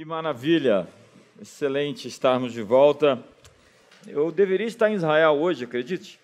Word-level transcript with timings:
Que 0.00 0.04
maravilha! 0.06 0.88
Excelente 1.38 2.08
estarmos 2.08 2.54
de 2.54 2.62
volta. 2.62 3.22
Eu 4.08 4.32
deveria 4.32 4.66
estar 4.66 4.90
em 4.90 4.94
Israel 4.94 5.32
hoje, 5.32 5.64
acredite. 5.64 6.18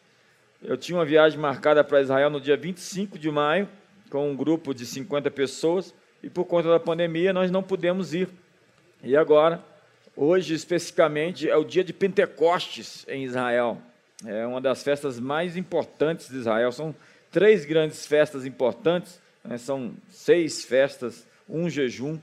Eu 0.62 0.78
tinha 0.78 0.96
uma 0.96 1.04
viagem 1.04 1.38
marcada 1.38 1.84
para 1.84 2.00
Israel 2.00 2.30
no 2.30 2.40
dia 2.40 2.56
25 2.56 3.18
de 3.18 3.30
maio, 3.30 3.68
com 4.08 4.30
um 4.30 4.34
grupo 4.34 4.72
de 4.72 4.86
50 4.86 5.30
pessoas, 5.30 5.94
e 6.22 6.30
por 6.30 6.46
conta 6.46 6.70
da 6.70 6.80
pandemia 6.80 7.34
nós 7.34 7.50
não 7.50 7.62
pudemos 7.62 8.14
ir. 8.14 8.30
E 9.02 9.14
agora, 9.14 9.62
hoje 10.16 10.54
especificamente, 10.54 11.46
é 11.46 11.56
o 11.58 11.62
dia 11.62 11.84
de 11.84 11.92
Pentecostes 11.92 13.04
em 13.06 13.24
Israel. 13.24 13.76
É 14.24 14.46
uma 14.46 14.58
das 14.62 14.82
festas 14.82 15.20
mais 15.20 15.54
importantes 15.54 16.30
de 16.30 16.38
Israel. 16.38 16.72
São 16.72 16.94
três 17.30 17.66
grandes 17.66 18.06
festas 18.06 18.46
importantes, 18.46 19.20
né? 19.44 19.58
são 19.58 19.92
seis 20.08 20.64
festas, 20.64 21.28
um 21.46 21.68
jejum 21.68 22.18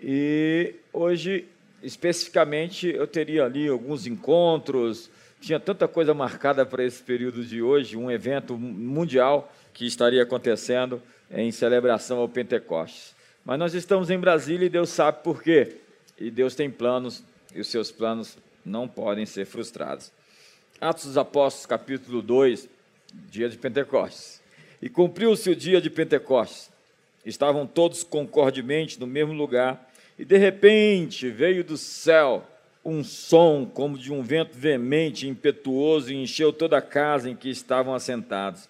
e 0.00 0.74
hoje, 0.92 1.46
especificamente, 1.82 2.88
eu 2.88 3.06
teria 3.06 3.44
ali 3.44 3.68
alguns 3.68 4.06
encontros, 4.06 5.10
tinha 5.40 5.58
tanta 5.58 5.88
coisa 5.88 6.14
marcada 6.14 6.64
para 6.64 6.84
esse 6.84 7.02
período 7.02 7.44
de 7.44 7.62
hoje, 7.62 7.96
um 7.96 8.10
evento 8.10 8.56
mundial 8.56 9.52
que 9.72 9.86
estaria 9.86 10.22
acontecendo 10.22 11.02
em 11.30 11.50
celebração 11.50 12.18
ao 12.18 12.28
Pentecostes. 12.28 13.14
Mas 13.44 13.58
nós 13.58 13.74
estamos 13.74 14.10
em 14.10 14.18
Brasília 14.18 14.66
e 14.66 14.70
Deus 14.70 14.90
sabe 14.90 15.22
por 15.22 15.42
quê. 15.42 15.76
E 16.18 16.30
Deus 16.30 16.54
tem 16.54 16.70
planos 16.70 17.22
e 17.54 17.60
os 17.60 17.68
seus 17.68 17.90
planos 17.90 18.36
não 18.64 18.88
podem 18.88 19.24
ser 19.24 19.46
frustrados. 19.46 20.10
Atos 20.80 21.06
dos 21.06 21.18
Apóstolos, 21.18 21.66
capítulo 21.66 22.20
2, 22.20 22.68
dia 23.30 23.48
de 23.48 23.56
Pentecostes. 23.56 24.40
E 24.82 24.88
cumpriu-se 24.88 25.50
o 25.50 25.56
dia 25.56 25.80
de 25.80 25.90
Pentecostes. 25.90 26.70
Estavam 27.24 27.66
todos 27.66 28.02
concordemente 28.02 28.98
no 28.98 29.06
mesmo 29.06 29.32
lugar 29.32 29.87
e 30.18 30.24
de 30.24 30.36
repente 30.36 31.30
veio 31.30 31.62
do 31.62 31.76
céu 31.76 32.44
um 32.84 33.04
som 33.04 33.66
como 33.66 33.98
de 33.98 34.12
um 34.12 34.22
vento 34.22 34.56
veemente, 34.56 35.28
impetuoso, 35.28 36.10
e 36.10 36.16
encheu 36.16 36.52
toda 36.52 36.78
a 36.78 36.82
casa 36.82 37.28
em 37.28 37.36
que 37.36 37.50
estavam 37.50 37.94
assentados. 37.94 38.68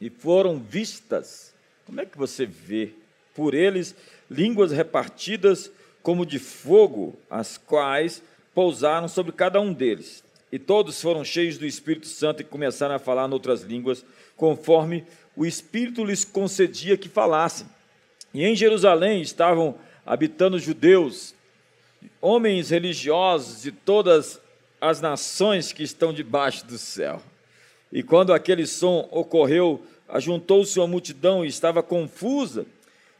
E 0.00 0.08
foram 0.08 0.58
vistas, 0.58 1.52
como 1.84 2.00
é 2.00 2.06
que 2.06 2.16
você 2.16 2.46
vê? 2.46 2.90
Por 3.34 3.54
eles, 3.54 3.94
línguas 4.30 4.72
repartidas 4.72 5.70
como 6.02 6.24
de 6.24 6.38
fogo, 6.38 7.18
as 7.28 7.58
quais 7.58 8.22
pousaram 8.54 9.08
sobre 9.08 9.32
cada 9.32 9.60
um 9.60 9.72
deles. 9.72 10.22
E 10.52 10.58
todos 10.58 11.02
foram 11.02 11.24
cheios 11.24 11.58
do 11.58 11.66
Espírito 11.66 12.06
Santo 12.06 12.40
e 12.40 12.44
começaram 12.44 12.94
a 12.94 13.00
falar 13.00 13.26
noutras 13.26 13.62
línguas, 13.62 14.04
conforme 14.36 15.04
o 15.34 15.44
Espírito 15.44 16.04
lhes 16.04 16.24
concedia 16.24 16.96
que 16.96 17.08
falassem. 17.08 17.66
E 18.32 18.44
em 18.44 18.54
Jerusalém 18.54 19.20
estavam 19.20 19.74
habitando 20.06 20.58
judeus, 20.58 21.34
homens 22.20 22.70
religiosos 22.70 23.62
de 23.62 23.72
todas 23.72 24.40
as 24.80 25.00
nações 25.00 25.72
que 25.72 25.82
estão 25.82 26.12
debaixo 26.12 26.64
do 26.64 26.78
céu. 26.78 27.20
E 27.90 28.02
quando 28.02 28.32
aquele 28.32 28.66
som 28.66 29.08
ocorreu, 29.10 29.84
ajuntou-se 30.08 30.78
uma 30.78 30.86
multidão 30.86 31.44
e 31.44 31.48
estava 31.48 31.82
confusa, 31.82 32.66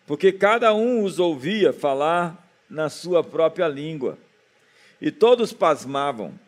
porque 0.07 0.31
cada 0.31 0.73
um 0.73 1.03
os 1.03 1.19
ouvia 1.19 1.73
falar 1.73 2.49
na 2.71 2.89
sua 2.89 3.25
própria 3.25 3.67
língua. 3.67 4.17
E 5.01 5.11
todos 5.11 5.53
pasmavam 5.53 6.39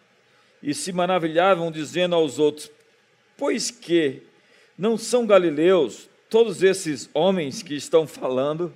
e 0.63 0.73
se 0.73 0.93
maravilhavam, 0.93 1.71
dizendo 1.71 2.15
aos 2.15 2.39
outros: 2.39 2.71
Pois 3.37 3.71
que 3.71 4.23
não 4.77 4.97
são 4.97 5.27
galileus 5.27 6.09
todos 6.31 6.63
esses 6.63 7.11
homens 7.13 7.63
que 7.63 7.75
estão 7.75 8.07
falando? 8.07 8.73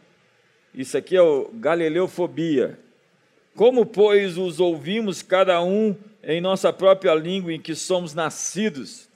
Isso 0.75 0.97
aqui 0.97 1.17
é 1.17 1.23
o 1.23 1.51
Galileofobia. 1.55 2.79
Como, 3.55 3.85
pois, 3.85 4.39
os 4.39 4.59
ouvimos 4.59 5.23
cada 5.23 5.63
um 5.63 5.95
em 6.23 6.41
nossa 6.41 6.73
própria 6.73 7.15
língua 7.15 7.53
em 7.53 7.61
que 7.61 7.75
somos 7.75 8.15
nascidos? 8.15 9.09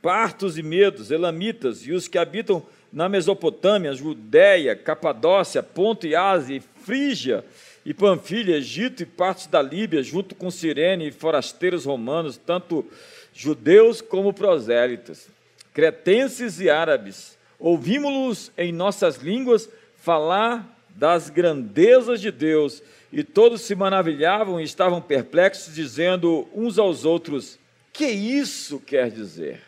Partos 0.00 0.56
e 0.56 0.62
medos, 0.62 1.10
elamitas 1.10 1.86
e 1.86 1.92
os 1.92 2.08
que 2.08 2.16
habitam 2.16 2.64
na 2.90 3.08
Mesopotâmia, 3.08 3.92
Judéia, 3.92 4.74
Capadócia, 4.74 5.62
Ponto 5.62 6.06
e 6.06 6.16
Ásia, 6.16 6.62
Frígia 6.82 7.44
e 7.84 7.92
Panfilha, 7.92 8.56
Egito 8.56 9.02
e 9.02 9.06
partes 9.06 9.46
da 9.46 9.60
Líbia, 9.60 10.02
junto 10.02 10.34
com 10.34 10.50
Sirene 10.50 11.08
e 11.08 11.12
forasteiros 11.12 11.84
romanos, 11.84 12.38
tanto 12.38 12.86
judeus 13.34 14.00
como 14.00 14.32
prosélitas, 14.32 15.28
cretenses 15.74 16.60
e 16.60 16.70
árabes. 16.70 17.36
Ouvimos-los 17.58 18.50
em 18.56 18.72
nossas 18.72 19.16
línguas 19.16 19.68
falar 20.00 20.77
das 20.98 21.30
grandezas 21.30 22.20
de 22.20 22.32
Deus, 22.32 22.82
e 23.12 23.22
todos 23.22 23.60
se 23.62 23.74
maravilhavam 23.74 24.60
e 24.60 24.64
estavam 24.64 25.00
perplexos, 25.00 25.74
dizendo 25.74 26.48
uns 26.52 26.76
aos 26.76 27.04
outros: 27.04 27.58
Que 27.92 28.06
isso 28.06 28.80
quer 28.80 29.10
dizer? 29.10 29.62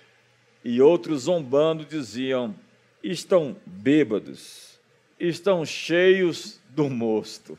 E 0.65 0.83
outros, 0.83 1.23
zombando, 1.23 1.85
diziam: 1.85 2.55
Estão 3.03 3.57
bêbados, 3.65 4.79
estão 5.19 5.65
cheios 5.65 6.61
do 6.71 6.91
mosto. 6.91 7.57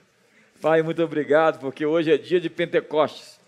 Pai, 0.61 0.83
muito 0.83 1.01
obrigado, 1.01 1.59
porque 1.59 1.85
hoje 1.85 2.11
é 2.11 2.17
dia 2.17 2.41
de 2.41 2.49
Pentecostes. 2.49 3.39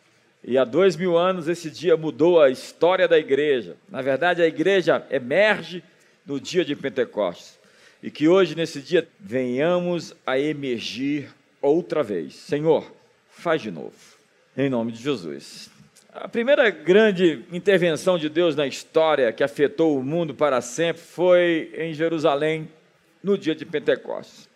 E 0.41 0.57
há 0.57 0.63
dois 0.63 0.95
mil 0.95 1.17
anos 1.17 1.47
esse 1.47 1.69
dia 1.69 1.95
mudou 1.95 2.41
a 2.41 2.50
história 2.50 3.07
da 3.07 3.19
igreja. 3.19 3.75
Na 3.90 4.01
verdade, 4.01 4.41
a 4.41 4.47
igreja 4.47 5.05
emerge 5.11 5.84
no 6.25 6.40
dia 6.40 6.66
de 6.66 6.75
Pentecostes 6.75 7.61
e 8.03 8.12
que 8.12 8.28
hoje, 8.28 8.53
nesse 8.53 8.81
dia, 8.81 9.08
venhamos 9.18 10.14
a 10.28 10.38
emergir 10.38 11.34
outra 11.62 12.03
vez. 12.03 12.36
Senhor, 12.36 12.94
faz 13.30 13.62
de 13.62 13.72
novo, 13.72 13.96
em 14.58 14.69
nome 14.69 14.91
de 14.91 15.02
Jesus. 15.02 15.72
A 16.12 16.28
primeira 16.28 16.69
grande 16.69 17.46
intervenção 17.50 18.19
de 18.19 18.28
Deus 18.28 18.58
na 18.58 18.68
história 18.68 19.31
que 19.31 19.41
afetou 19.41 19.97
o 19.97 20.03
mundo 20.03 20.36
para 20.36 20.59
sempre 20.59 21.02
foi 21.02 21.74
em 21.78 21.94
Jerusalém, 21.94 22.68
no 23.24 23.38
dia 23.38 23.56
de 23.56 23.66
Pentecostes. 23.66 24.50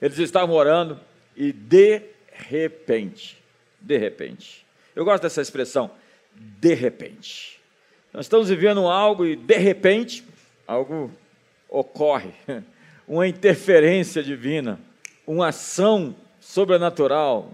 Eles 0.00 0.18
estavam 0.18 0.54
orando 0.54 1.00
e 1.34 1.52
de 1.52 2.02
repente, 2.30 3.42
de 3.80 3.96
repente, 3.96 4.66
eu 4.94 5.06
gosto 5.06 5.22
dessa 5.22 5.40
expressão, 5.40 5.90
de 6.34 6.74
repente. 6.74 7.58
Nós 8.12 8.26
estamos 8.26 8.50
vivendo 8.50 8.86
algo 8.86 9.24
e 9.24 9.36
de 9.36 9.56
repente 9.56 10.22
algo 10.66 11.10
ocorre. 11.66 12.34
uma 13.10 13.26
interferência 13.26 14.22
divina, 14.22 14.78
uma 15.26 15.48
ação 15.48 16.14
sobrenatural, 16.38 17.50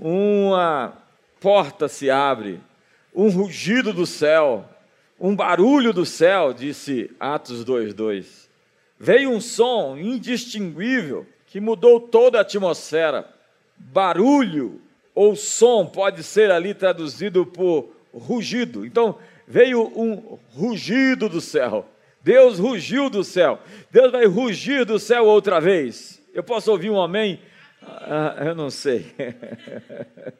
uma 0.00 0.94
porta 1.40 1.86
se 1.86 2.10
abre, 2.10 2.58
um 3.14 3.30
rugido 3.30 3.92
do 3.92 4.04
céu, 4.04 4.68
um 5.20 5.34
barulho 5.36 5.92
do 5.92 6.04
céu, 6.04 6.52
disse 6.52 7.08
Atos 7.20 7.64
2:2. 7.64 8.48
Veio 8.98 9.30
um 9.30 9.40
som 9.40 9.96
indistinguível 9.96 11.24
que 11.46 11.60
mudou 11.60 12.00
toda 12.00 12.38
a 12.38 12.40
atmosfera. 12.40 13.32
Barulho 13.76 14.80
ou 15.14 15.36
som 15.36 15.86
pode 15.86 16.24
ser 16.24 16.50
ali 16.50 16.74
traduzido 16.74 17.46
por 17.46 17.92
rugido. 18.12 18.84
Então, 18.84 19.16
veio 19.46 19.86
um 19.96 20.36
rugido 20.52 21.28
do 21.28 21.40
céu. 21.40 21.86
Deus 22.26 22.58
rugiu 22.58 23.08
do 23.08 23.22
céu. 23.22 23.60
Deus 23.88 24.10
vai 24.10 24.26
rugir 24.26 24.84
do 24.84 24.98
céu 24.98 25.26
outra 25.26 25.60
vez. 25.60 26.20
Eu 26.34 26.42
posso 26.42 26.72
ouvir 26.72 26.90
um 26.90 27.00
amém? 27.00 27.40
Ah, 27.80 28.46
eu 28.46 28.54
não 28.56 28.68
sei. 28.68 29.14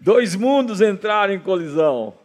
Dois 0.00 0.34
mundos 0.34 0.80
entraram 0.80 1.32
em 1.32 1.38
colisão. 1.38 2.18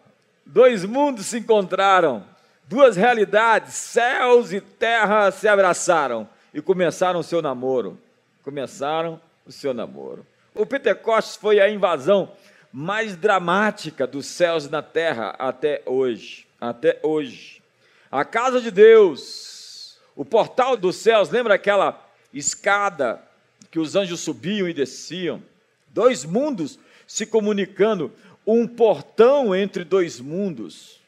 Dois 0.44 0.84
mundos 0.84 1.28
se 1.28 1.38
encontraram. 1.38 2.26
Duas 2.68 2.96
realidades, 2.96 3.76
céus 3.76 4.52
e 4.52 4.62
terra, 4.62 5.30
se 5.30 5.48
abraçaram 5.48 6.28
e 6.52 6.60
começaram 6.60 7.20
o 7.20 7.24
seu 7.24 7.40
namoro. 7.40 8.00
Começaram 8.42 9.22
o 9.46 9.52
seu 9.52 9.76
namoro. 9.76 10.26
O 10.56 10.66
Pentecostes 10.66 11.36
foi 11.36 11.60
a 11.60 11.70
invasão 11.70 12.31
mais 12.74 13.16
dramática 13.16 14.08
dos 14.08 14.25
céus 14.25 14.68
na 14.68 14.81
terra 14.81 15.36
até 15.38 15.84
hoje. 15.86 16.48
Até 16.60 17.00
hoje. 17.04 17.62
A 18.09 18.24
casa 18.24 18.62
de 18.62 18.71
Deus, 18.71 19.98
o 20.15 20.24
portal 20.24 20.77
dos 20.77 20.95
céus, 20.95 21.30
lembra 21.30 21.56
aquela 21.56 22.09
escada 22.33 23.21
que 23.69 23.80
os 23.80 23.95
anjos 23.95 24.21
subiam 24.21 24.68
e 24.68 24.74
desciam? 24.74 25.44
Dois 25.89 26.24
mundos 26.24 26.80
se 27.06 27.25
comunicando, 27.25 28.13
um 28.45 28.65
portão 28.65 29.54
entre 29.54 29.83
dois 29.83 30.21
mundos. 30.21 31.01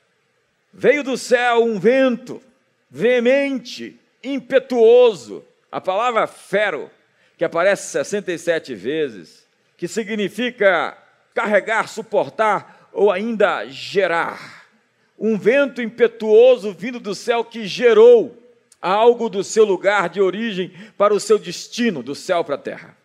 Veio 0.73 1.03
do 1.03 1.17
céu 1.17 1.63
um 1.63 1.79
vento 1.79 2.41
veemente, 2.91 3.97
impetuoso, 4.21 5.45
a 5.71 5.79
palavra 5.79 6.27
fero, 6.27 6.91
que 7.37 7.45
aparece 7.45 7.91
67 7.91 8.75
vezes, 8.75 9.47
que 9.77 9.87
significa 9.87 10.97
carregar, 11.33 11.87
suportar 11.87 12.89
ou 12.91 13.09
ainda 13.09 13.65
gerar 13.67 14.58
um 15.19 15.37
vento 15.37 15.81
impetuoso 15.81 16.71
vindo 16.71 16.99
do 16.99 17.13
céu 17.13 17.43
que 17.43 17.67
gerou 17.67 18.35
algo 18.81 19.29
do 19.29 19.43
seu 19.43 19.65
lugar 19.65 20.07
de 20.07 20.21
origem 20.21 20.71
para 20.97 21.13
o 21.13 21.19
seu 21.19 21.37
destino, 21.37 22.01
do 22.01 22.15
céu 22.15 22.43
para 22.43 22.55
a 22.55 22.59
terra. 22.59 22.97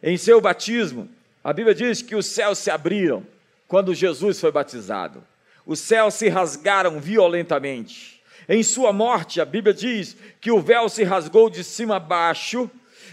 em 0.00 0.16
seu 0.16 0.40
batismo. 0.40 1.08
A 1.42 1.52
Bíblia 1.52 1.74
diz 1.74 2.02
que 2.02 2.14
os 2.14 2.26
céus 2.26 2.58
se 2.58 2.70
abriram 2.70 3.26
quando 3.66 3.94
Jesus 3.94 4.40
foi 4.40 4.52
batizado. 4.52 5.24
Os 5.66 5.80
céus 5.80 6.14
se 6.14 6.28
rasgaram 6.28 7.00
violentamente. 7.00 8.22
Em 8.48 8.62
sua 8.62 8.92
morte, 8.92 9.40
a 9.40 9.44
Bíblia 9.44 9.74
diz 9.74 10.16
que 10.40 10.50
o 10.50 10.60
véu 10.60 10.88
se 10.88 11.02
rasgou 11.02 11.50
de 11.50 11.62
cima 11.64 11.96
a 11.96 12.00
baixo, 12.00 12.70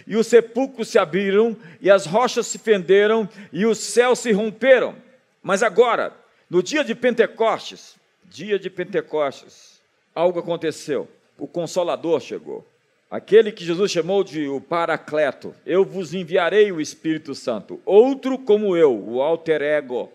e 0.08 0.16
os 0.16 0.28
sepulcros 0.28 0.88
se 0.90 1.00
abriram, 1.00 1.58
e 1.82 1.90
as 1.90 2.06
rochas 2.06 2.48
se 2.48 2.60
fenderam, 2.60 3.28
e 3.52 3.66
os 3.66 3.80
céus 3.80 4.20
se 4.20 4.32
romperam. 4.32 4.96
Mas 5.42 5.64
agora, 5.64 6.14
no 6.50 6.62
dia 6.62 6.84
de 6.84 6.94
Pentecostes, 6.94 7.96
dia 8.30 8.60
de 8.60 8.70
Pentecostes, 8.70 9.82
algo 10.14 10.40
aconteceu. 10.40 11.08
O 11.38 11.48
Consolador 11.48 12.20
chegou. 12.22 12.66
Aquele 13.10 13.52
que 13.52 13.64
Jesus 13.64 13.92
chamou 13.92 14.24
de 14.24 14.48
o 14.48 14.60
Paracleto. 14.60 15.56
Eu 15.66 15.86
vos 15.86 16.14
enviarei 16.14 16.72
o 16.72 16.82
Espírito 16.82 17.36
Santo. 17.36 17.80
Outro 17.86 18.38
como 18.38 18.76
eu, 18.76 18.98
o 18.98 19.22
alter 19.22 19.62
ego. 19.62 20.12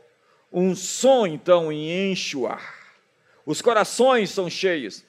Um 0.53 0.75
som 0.75 1.27
então 1.27 1.69
o 1.69 2.47
ar. 2.47 2.75
Os 3.47 3.63
corações 3.63 4.31
são 4.31 4.51
cheios. 4.51 5.05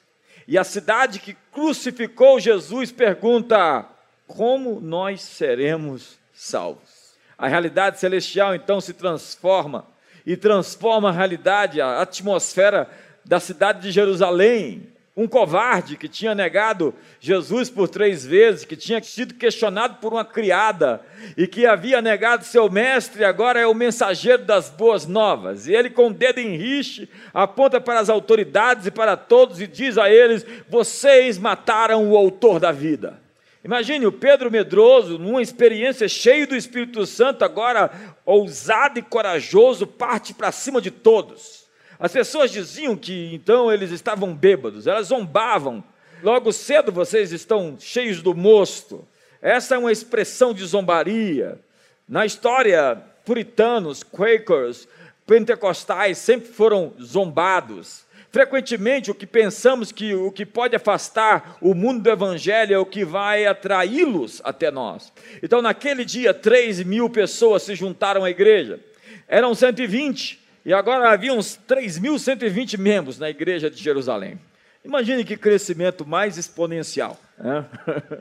E 0.46 0.56
a 0.56 0.64
cidade 0.64 1.18
que 1.18 1.34
crucificou 1.52 2.40
Jesus 2.40 2.92
pergunta: 2.92 3.86
como 4.26 4.80
nós 4.80 5.20
seremos 5.20 6.18
salvos? 6.32 7.14
A 7.36 7.48
realidade 7.48 7.98
celestial 7.98 8.54
então 8.54 8.80
se 8.80 8.94
transforma 8.94 9.86
e 10.26 10.36
transforma 10.36 11.08
a 11.08 11.12
realidade, 11.12 11.80
a 11.80 12.00
atmosfera 12.00 12.88
da 13.24 13.40
cidade 13.40 13.80
de 13.80 13.90
Jerusalém. 13.90 14.88
Um 15.14 15.28
covarde 15.28 15.98
que 15.98 16.08
tinha 16.08 16.34
negado 16.34 16.94
Jesus 17.20 17.68
por 17.68 17.86
três 17.86 18.24
vezes, 18.24 18.64
que 18.64 18.74
tinha 18.74 19.02
sido 19.02 19.34
questionado 19.34 19.96
por 19.96 20.14
uma 20.14 20.24
criada 20.24 21.02
e 21.36 21.46
que 21.46 21.66
havia 21.66 22.00
negado 22.00 22.46
seu 22.46 22.70
mestre, 22.70 23.22
agora 23.22 23.60
é 23.60 23.66
o 23.66 23.74
mensageiro 23.74 24.42
das 24.42 24.70
boas 24.70 25.06
novas. 25.06 25.66
E 25.66 25.74
ele, 25.74 25.90
com 25.90 26.06
o 26.06 26.14
dedo 26.14 26.38
em 26.38 26.56
riche, 26.56 27.10
aponta 27.34 27.78
para 27.78 28.00
as 28.00 28.08
autoridades 28.08 28.86
e 28.86 28.90
para 28.90 29.14
todos 29.14 29.60
e 29.60 29.66
diz 29.66 29.98
a 29.98 30.08
eles: 30.08 30.46
Vocês 30.66 31.36
mataram 31.36 32.10
o 32.10 32.16
autor 32.16 32.58
da 32.58 32.72
vida. 32.72 33.20
Imagine 33.64 34.06
o 34.06 34.12
Pedro 34.12 34.50
medroso, 34.50 35.18
numa 35.18 35.40
experiência 35.40 36.08
cheio 36.08 36.48
do 36.48 36.56
Espírito 36.56 37.06
Santo, 37.06 37.44
agora 37.44 37.92
ousado 38.26 38.98
e 38.98 39.02
corajoso, 39.02 39.86
parte 39.86 40.34
para 40.34 40.50
cima 40.50 40.80
de 40.80 40.90
todos. 40.90 41.62
As 41.96 42.10
pessoas 42.10 42.50
diziam 42.50 42.96
que 42.96 43.32
então 43.32 43.70
eles 43.70 43.92
estavam 43.92 44.34
bêbados, 44.34 44.88
elas 44.88 45.06
zombavam. 45.06 45.84
Logo 46.20 46.52
cedo 46.52 46.90
vocês 46.90 47.30
estão 47.30 47.76
cheios 47.78 48.20
do 48.20 48.34
mosto. 48.34 49.06
Essa 49.40 49.76
é 49.76 49.78
uma 49.78 49.92
expressão 49.92 50.52
de 50.52 50.64
zombaria. 50.64 51.60
Na 52.08 52.26
história, 52.26 53.00
puritanos, 53.24 54.02
quakers, 54.02 54.88
pentecostais 55.24 56.18
sempre 56.18 56.48
foram 56.48 56.92
zombados. 57.00 58.04
Frequentemente, 58.32 59.10
o 59.10 59.14
que 59.14 59.26
pensamos 59.26 59.92
que 59.92 60.14
o 60.14 60.32
que 60.32 60.46
pode 60.46 60.74
afastar 60.74 61.58
o 61.60 61.74
mundo 61.74 62.02
do 62.02 62.10
evangelho 62.10 62.74
é 62.74 62.78
o 62.78 62.86
que 62.86 63.04
vai 63.04 63.44
atraí-los 63.44 64.40
até 64.42 64.70
nós. 64.70 65.12
Então, 65.42 65.60
naquele 65.60 66.02
dia, 66.02 66.32
3 66.32 66.82
mil 66.82 67.10
pessoas 67.10 67.62
se 67.62 67.74
juntaram 67.74 68.24
à 68.24 68.30
igreja. 68.30 68.80
Eram 69.28 69.54
120. 69.54 70.40
E 70.64 70.72
agora 70.72 71.10
havia 71.10 71.34
uns 71.34 71.60
3.120 71.68 72.78
membros 72.78 73.18
na 73.18 73.28
igreja 73.28 73.68
de 73.68 73.82
Jerusalém. 73.82 74.40
Imagine 74.82 75.24
que 75.24 75.36
crescimento 75.36 76.06
mais 76.06 76.38
exponencial. 76.38 77.20
Né? 77.38 77.66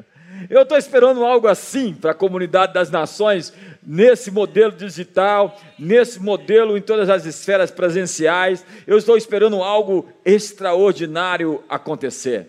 Eu 0.50 0.64
estou 0.64 0.78
esperando 0.78 1.24
algo 1.24 1.48
assim 1.48 1.94
para 1.94 2.12
a 2.12 2.16
comunidade 2.16 2.74
das 2.74 2.90
nações, 2.90 3.54
nesse 3.82 4.32
modelo 4.32 4.72
digital, 4.72 5.60
nesse 5.78 6.20
modelo 6.20 6.78
em 6.78 6.82
todas 6.82 7.10
as 7.10 7.26
esferas 7.26 7.72
presenciais. 7.72 8.66
Eu 8.86 8.98
estou 8.98 9.18
esperando 9.18 9.62
algo 9.62 10.10
extraordinário 10.26 11.64
acontecer. 11.70 12.48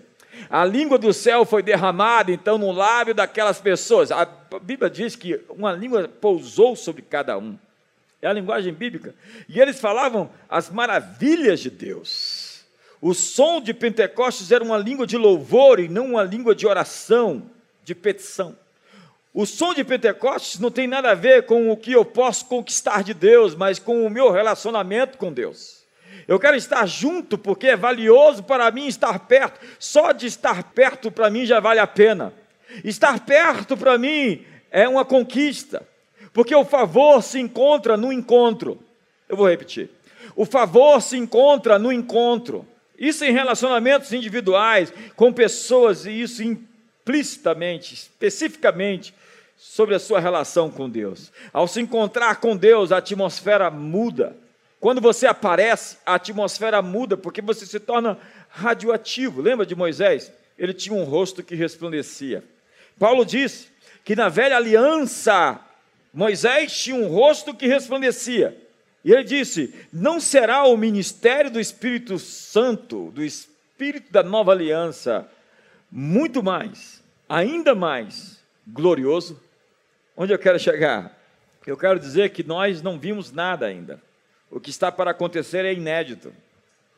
A 0.50 0.65
língua 0.65 0.99
do 0.99 1.12
céu 1.12 1.44
foi 1.44 1.62
derramada, 1.62 2.33
então, 2.33 2.59
no 2.59 2.73
lábio 2.73 3.15
daquelas 3.15 3.61
pessoas. 3.61 4.11
A 4.11 4.27
Bíblia 4.61 4.91
diz 4.91 5.15
que 5.15 5.41
uma 5.49 5.73
língua 5.73 6.09
pousou 6.09 6.75
sobre 6.75 7.03
cada 7.03 7.38
um 7.38 7.56
é 8.23 8.29
a 8.29 8.33
linguagem 8.33 8.73
bíblica. 8.73 9.15
E 9.49 9.61
eles 9.61 9.81
falavam 9.81 10.31
as 10.49 10.71
maravilhas 10.71 11.59
de 11.59 11.69
Deus. 11.69 12.62
O 13.00 13.12
som 13.12 13.61
de 13.61 13.75
Pentecostes 13.75 14.53
era 14.53 14.62
uma 14.62 14.79
língua 14.79 15.05
de 15.05 15.17
louvor 15.17 15.81
e 15.81 15.88
não 15.88 16.12
uma 16.12 16.23
língua 16.23 16.55
de 16.55 16.65
oração, 16.65 17.50
de 17.84 17.94
petição. 17.94 18.56
O 19.34 19.46
som 19.46 19.73
de 19.73 19.82
Pentecostes 19.82 20.61
não 20.61 20.70
tem 20.70 20.87
nada 20.87 21.11
a 21.11 21.14
ver 21.14 21.46
com 21.46 21.70
o 21.70 21.76
que 21.76 21.93
eu 21.93 22.05
posso 22.05 22.44
conquistar 22.44 23.02
de 23.02 23.14
Deus, 23.14 23.55
mas 23.55 23.79
com 23.79 24.05
o 24.05 24.11
meu 24.11 24.31
relacionamento 24.31 25.17
com 25.17 25.32
Deus. 25.32 25.82
Eu 26.29 26.38
quero 26.38 26.56
estar 26.56 26.87
junto 26.87 27.38
porque 27.38 27.69
é 27.69 27.76
valioso 27.76 28.43
para 28.43 28.70
mim 28.70 28.87
estar 28.87 29.19
perto. 29.20 29.61
Só 29.79 30.12
de 30.12 30.26
estar 30.26 30.62
perto 30.73 31.11
para 31.11 31.31
mim 31.31 31.46
já 31.46 31.61
vale 31.61 31.81
a 31.81 31.87
pena. 31.87 32.32
Estar 32.84 33.20
perto 33.20 33.76
para 33.76 33.99
mim 33.99 34.44
é 34.70 34.88
uma 34.88 35.05
conquista. 35.05 35.87
Porque 36.32 36.55
o 36.55 36.64
favor 36.64 37.23
se 37.23 37.40
encontra 37.40 37.96
no 37.96 38.12
encontro. 38.12 38.78
Eu 39.28 39.37
vou 39.37 39.49
repetir. 39.49 39.90
O 40.37 40.44
favor 40.44 41.00
se 41.00 41.17
encontra 41.17 41.78
no 41.78 41.93
encontro. 41.93 42.67
Isso 42.99 43.25
em 43.25 43.32
relacionamentos 43.32 44.12
individuais, 44.12 44.93
com 45.17 45.32
pessoas, 45.32 46.06
e 46.06 46.23
isso 46.23 46.43
implicitamente, 47.02 47.94
especificamente, 47.94 49.14
sobre 49.56 49.94
a 49.94 49.99
sua 49.99 50.20
relação 50.20 50.70
com 50.70 50.88
Deus. 50.88 51.32
Ao 51.52 51.69
se 51.69 51.81
encontrar 51.81 52.37
com 52.37 52.56
Deus, 52.56 52.90
a 52.90 52.99
atmosfera 52.99 53.70
muda. 53.70 54.37
Quando 54.81 55.00
você 55.00 55.26
aparece, 55.26 55.99
a 56.04 56.14
atmosfera 56.14 56.82
muda, 56.82 57.16
porque 57.16 57.40
você 57.40 57.66
se 57.66 57.78
torna 57.78 58.19
radioativo. 58.49 59.40
Lembra 59.40 59.64
de 59.64 59.75
Moisés? 59.75 60.32
Ele 60.58 60.72
tinha 60.72 60.94
um 60.94 61.04
rosto 61.04 61.43
que 61.43 61.54
resplandecia. 61.54 62.43
Paulo 62.99 63.25
disse 63.25 63.69
que 64.04 64.16
na 64.16 64.28
velha 64.28 64.56
aliança 64.56 65.60
Moisés 66.12 66.72
tinha 66.72 66.96
um 66.96 67.06
rosto 67.06 67.54
que 67.54 67.66
resplandecia. 67.66 68.56
E 69.04 69.12
ele 69.12 69.25
disse: 69.25 69.75
Não 69.93 70.20
será 70.20 70.64
o 70.64 70.76
ministério 70.76 71.50
do 71.50 71.58
Espírito 71.58 72.19
Santo, 72.19 73.10
do 73.12 73.25
Espírito 73.25 74.12
da 74.12 74.22
nova 74.22 74.52
aliança, 74.52 75.28
muito 75.93 76.43
mais, 76.43 77.05
ainda 77.29 77.75
mais 77.75 78.43
glorioso? 78.67 79.39
Onde 80.17 80.33
eu 80.33 80.39
quero 80.39 80.59
chegar? 80.59 81.17
Eu 81.67 81.77
quero 81.77 82.00
dizer 82.00 82.31
que 82.31 82.43
nós 82.43 82.81
não 82.81 82.99
vimos 82.99 83.31
nada 83.31 83.66
ainda. 83.66 84.02
O 84.50 84.59
que 84.59 84.71
está 84.71 84.90
para 84.90 85.11
acontecer 85.11 85.66
é 85.66 85.73
inédito. 85.75 86.33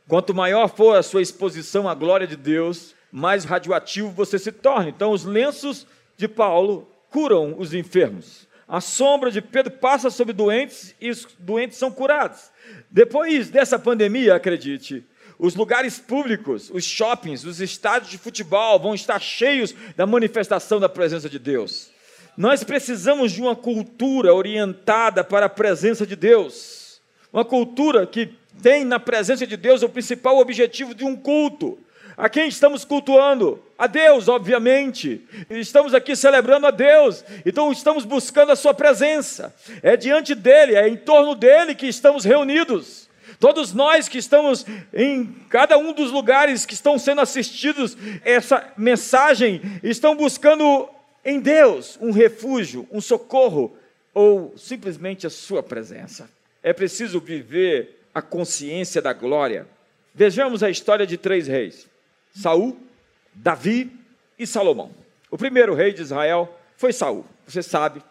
Quanto 0.07 0.33
maior 0.33 0.69
for 0.69 0.97
a 0.97 1.03
sua 1.03 1.23
exposição 1.23 1.89
à 1.89 1.95
glória 1.95 2.27
de 2.27 2.37
Deus, 2.37 2.95
mais 3.11 3.45
radioativo 3.45 4.11
você 4.11 4.39
se 4.39 4.53
torna. 4.53 4.91
Então, 4.91 5.11
os 5.11 5.25
lenços 5.25 5.87
de 6.17 6.29
Paulo 6.29 6.89
curam 7.11 7.59
os 7.59 7.75
enfermos 7.75 8.47
a 8.67 8.81
sombra 8.81 9.31
de 9.31 9.41
Pedro 9.41 9.73
passa 9.73 10.11
sobre 10.11 10.33
doentes 10.33 10.95
e 11.01 11.11
os 11.11 11.27
doentes 11.39 11.79
são 11.79 11.91
curados. 11.91 12.51
Depois 12.91 13.51
dessa 13.51 13.79
pandemia, 13.79 14.35
acredite, 14.35 15.05
os 15.39 15.55
lugares 15.55 15.99
públicos, 15.99 16.71
os 16.73 16.85
shoppings, 16.85 17.45
os 17.45 17.61
estádios 17.61 18.11
de 18.11 18.19
futebol 18.19 18.79
vão 18.79 18.95
estar 18.95 19.21
cheios 19.21 19.75
da 19.97 20.07
manifestação 20.07 20.79
da 20.79 20.89
presença 20.89 21.29
de 21.29 21.39
Deus. 21.39 21.91
Nós 22.37 22.65
precisamos 22.65 23.33
de 23.33 23.41
uma 23.41 23.55
cultura 23.55 24.35
orientada 24.35 25.23
para 25.23 25.47
a 25.47 25.51
presença 25.51 26.07
de 26.07 26.17
Deus. 26.17 27.01
Uma 27.33 27.45
cultura 27.45 28.07
que 28.07 28.31
tem 28.63 28.85
na 28.85 28.99
presença 28.99 29.47
de 29.47 29.57
Deus 29.57 29.83
o 29.83 29.89
principal 29.89 30.39
objetivo 30.39 30.95
de 30.95 31.05
um 31.05 31.17
culto. 31.17 31.79
A 32.17 32.29
quem 32.29 32.47
estamos 32.47 32.85
cultuando? 32.85 33.61
A 33.77 33.89
Deus, 33.89 34.29
obviamente. 34.29 35.21
Estamos 35.51 35.95
aqui 35.95 36.15
celebrando 36.15 36.67
a 36.67 36.71
Deus. 36.71 37.25
Então 37.45 37.73
estamos 37.73 38.05
buscando 38.05 38.53
a 38.53 38.57
sua 38.57 38.73
presença. 38.73 39.55
É 39.83 39.97
diante 39.97 40.35
dele, 40.35 40.77
é 40.77 40.89
em 40.89 40.97
torno 40.97 41.35
dele 41.35 41.75
que 41.75 41.87
estamos 41.87 42.25
reunidos. 42.25 43.04
Todos 43.39 43.73
nós 43.73 44.09
que 44.09 44.19
estamos 44.19 44.65
em 44.93 45.27
cada 45.49 45.77
um 45.77 45.93
dos 45.93 46.11
lugares 46.11 46.65
que 46.65 46.75
estão 46.75 46.99
sendo 46.99 47.21
assistidos 47.21 47.97
essa 48.25 48.73
mensagem, 48.77 49.61
estão 49.83 50.17
buscando 50.17 50.89
em 51.25 51.41
Deus 51.41 51.99
um 52.01 52.11
refúgio, 52.11 52.87
um 52.91 53.01
socorro 53.01 53.77
ou 54.13 54.55
simplesmente 54.57 55.27
a 55.27 55.31
sua 55.31 55.63
presença. 55.63 56.29
É 56.63 56.73
preciso 56.73 57.21
viver 57.21 58.01
a 58.15 58.23
consciência 58.23 59.03
da 59.03 59.13
glória. 59.13 59.67
Vejamos 60.15 60.63
a 60.63 60.71
história 60.71 61.07
de 61.07 61.17
três 61.19 61.49
reis. 61.49 61.87
Saul, 62.35 62.79
Davi 63.35 63.91
e 64.39 64.47
Salomão. 64.47 64.91
O 65.31 65.37
primeiro 65.37 65.75
rei 65.75 65.93
de 65.93 66.03
Israel 66.03 66.57
foi 66.77 66.93
Saul, 66.93 67.25
você 67.47 67.63
sabe, 67.63 68.03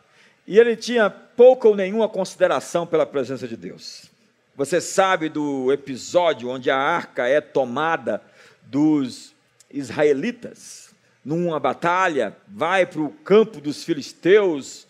e 0.45 0.59
ele 0.59 0.75
tinha 0.75 1.09
pouca 1.09 1.67
ou 1.67 1.75
nenhuma 1.75 2.09
consideração 2.09 2.85
pela 2.85 3.05
presença 3.05 3.47
de 3.47 3.55
Deus. 3.55 4.11
Você 4.55 4.79
sabe 4.79 5.29
do 5.29 5.73
episódio 5.73 6.47
onde 6.47 6.69
a 6.69 6.77
arca 6.77 7.27
é 7.27 7.41
tomada 7.41 8.21
dos 8.61 9.33
israelitas 9.71 10.93
numa 11.25 11.59
batalha, 11.59 12.35
vai 12.47 12.85
para 12.85 13.01
o 13.01 13.09
campo 13.09 13.59
dos 13.59 13.83
filisteus 13.83 14.85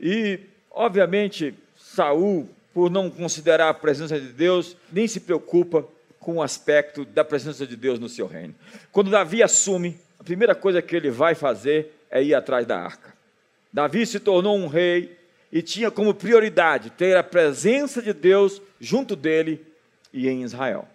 E, 0.00 0.40
obviamente, 0.70 1.54
Saul, 1.76 2.48
por 2.72 2.90
não 2.90 3.08
considerar 3.08 3.68
a 3.68 3.74
presença 3.74 4.18
de 4.18 4.32
Deus, 4.32 4.76
nem 4.92 5.06
se 5.06 5.20
preocupa 5.20 5.86
com 6.18 6.36
o 6.36 6.42
aspecto 6.42 7.04
da 7.04 7.24
presença 7.24 7.64
de 7.64 7.76
Deus 7.76 8.00
no 8.00 8.08
seu 8.08 8.26
reino. 8.26 8.54
Quando 8.90 9.10
Davi 9.10 9.42
assume, 9.42 9.96
a 10.18 10.24
primeira 10.24 10.54
coisa 10.54 10.82
que 10.82 10.96
ele 10.96 11.10
vai 11.10 11.36
fazer 11.36 11.94
é 12.10 12.20
ir 12.20 12.34
atrás 12.34 12.66
da 12.66 12.80
arca. 12.80 13.14
Davi 13.72 14.04
se 14.04 14.18
tornou 14.18 14.56
um 14.56 14.66
rei 14.66 15.16
e 15.54 15.62
tinha 15.62 15.88
como 15.88 16.12
prioridade 16.12 16.90
ter 16.90 17.16
a 17.16 17.22
presença 17.22 18.02
de 18.02 18.12
Deus 18.12 18.60
junto 18.80 19.14
dele 19.14 19.64
e 20.12 20.28
em 20.28 20.42
Israel. 20.42 20.88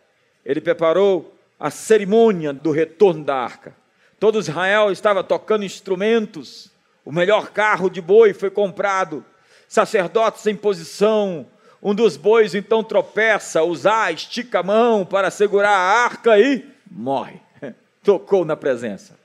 Ele 0.45 0.59
preparou 0.59 1.33
a 1.57 1.71
cerimônia 1.71 2.51
do 2.51 2.69
retorno 2.69 3.23
da 3.23 3.37
arca. 3.37 3.73
Todo 4.19 4.37
Israel 4.37 4.91
estava 4.91 5.23
tocando 5.23 5.63
instrumentos, 5.63 6.69
o 7.05 7.11
melhor 7.11 7.51
carro 7.51 7.89
de 7.89 8.01
boi 8.01 8.33
foi 8.33 8.49
comprado, 8.49 9.23
sacerdotes 9.65 10.45
em 10.45 10.57
posição, 10.57 11.47
um 11.81 11.95
dos 11.95 12.17
bois 12.17 12.53
então 12.53 12.83
tropeça, 12.83 13.63
usar, 13.63 14.13
estica 14.13 14.59
a 14.59 14.63
mão 14.63 15.05
para 15.05 15.31
segurar 15.31 15.71
a 15.71 16.03
arca 16.03 16.37
e 16.37 16.67
morre. 16.91 17.39
Tocou 18.03 18.43
na 18.43 18.57
presença. 18.57 19.17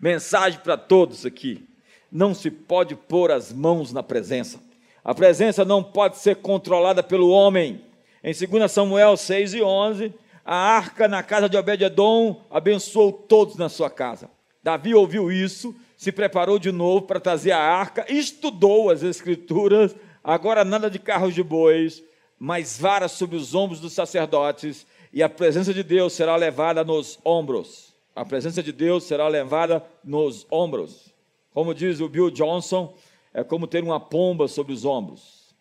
Mensagem 0.00 0.60
para 0.60 0.78
todos 0.78 1.26
aqui: 1.26 1.68
não 2.10 2.32
se 2.32 2.50
pode 2.50 2.94
pôr 2.94 3.30
as 3.30 3.52
mãos 3.52 3.92
na 3.92 4.02
presença. 4.02 4.66
A 5.08 5.14
presença 5.14 5.64
não 5.64 5.82
pode 5.82 6.18
ser 6.18 6.36
controlada 6.36 7.02
pelo 7.02 7.30
homem. 7.30 7.80
Em 8.22 8.34
2 8.34 8.70
Samuel 8.70 9.16
6 9.16 9.54
e 9.54 9.62
11, 9.62 10.12
a 10.44 10.54
arca 10.54 11.08
na 11.08 11.22
casa 11.22 11.48
de 11.48 11.56
Obed-Edom 11.56 12.42
abençoou 12.50 13.10
todos 13.10 13.56
na 13.56 13.70
sua 13.70 13.88
casa. 13.88 14.28
Davi 14.62 14.94
ouviu 14.94 15.32
isso, 15.32 15.74
se 15.96 16.12
preparou 16.12 16.58
de 16.58 16.70
novo 16.70 17.06
para 17.06 17.18
trazer 17.18 17.52
a 17.52 17.58
arca, 17.58 18.04
estudou 18.12 18.90
as 18.90 19.02
escrituras, 19.02 19.96
agora 20.22 20.62
nada 20.62 20.90
de 20.90 20.98
carros 20.98 21.34
de 21.34 21.42
bois, 21.42 22.04
mas 22.38 22.78
varas 22.78 23.12
sobre 23.12 23.36
os 23.36 23.54
ombros 23.54 23.80
dos 23.80 23.94
sacerdotes, 23.94 24.86
e 25.10 25.22
a 25.22 25.28
presença 25.30 25.72
de 25.72 25.82
Deus 25.82 26.12
será 26.12 26.36
levada 26.36 26.84
nos 26.84 27.18
ombros. 27.24 27.94
A 28.14 28.26
presença 28.26 28.62
de 28.62 28.72
Deus 28.72 29.04
será 29.04 29.26
levada 29.26 29.82
nos 30.04 30.46
ombros. 30.50 31.14
Como 31.54 31.74
diz 31.74 31.98
o 31.98 32.10
Bill 32.10 32.30
Johnson, 32.30 32.94
é 33.32 33.44
como 33.44 33.66
ter 33.66 33.82
uma 33.82 34.00
pomba 34.00 34.48
sobre 34.48 34.72
os 34.72 34.84
ombros. 34.84 35.54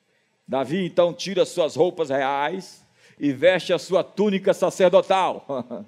Davi 0.47 0.85
então 0.85 1.13
tira 1.13 1.45
suas 1.45 1.75
roupas 1.75 2.09
reais 2.09 2.85
e 3.19 3.31
veste 3.31 3.73
a 3.73 3.79
sua 3.79 4.03
túnica 4.03 4.53
sacerdotal. 4.53 5.45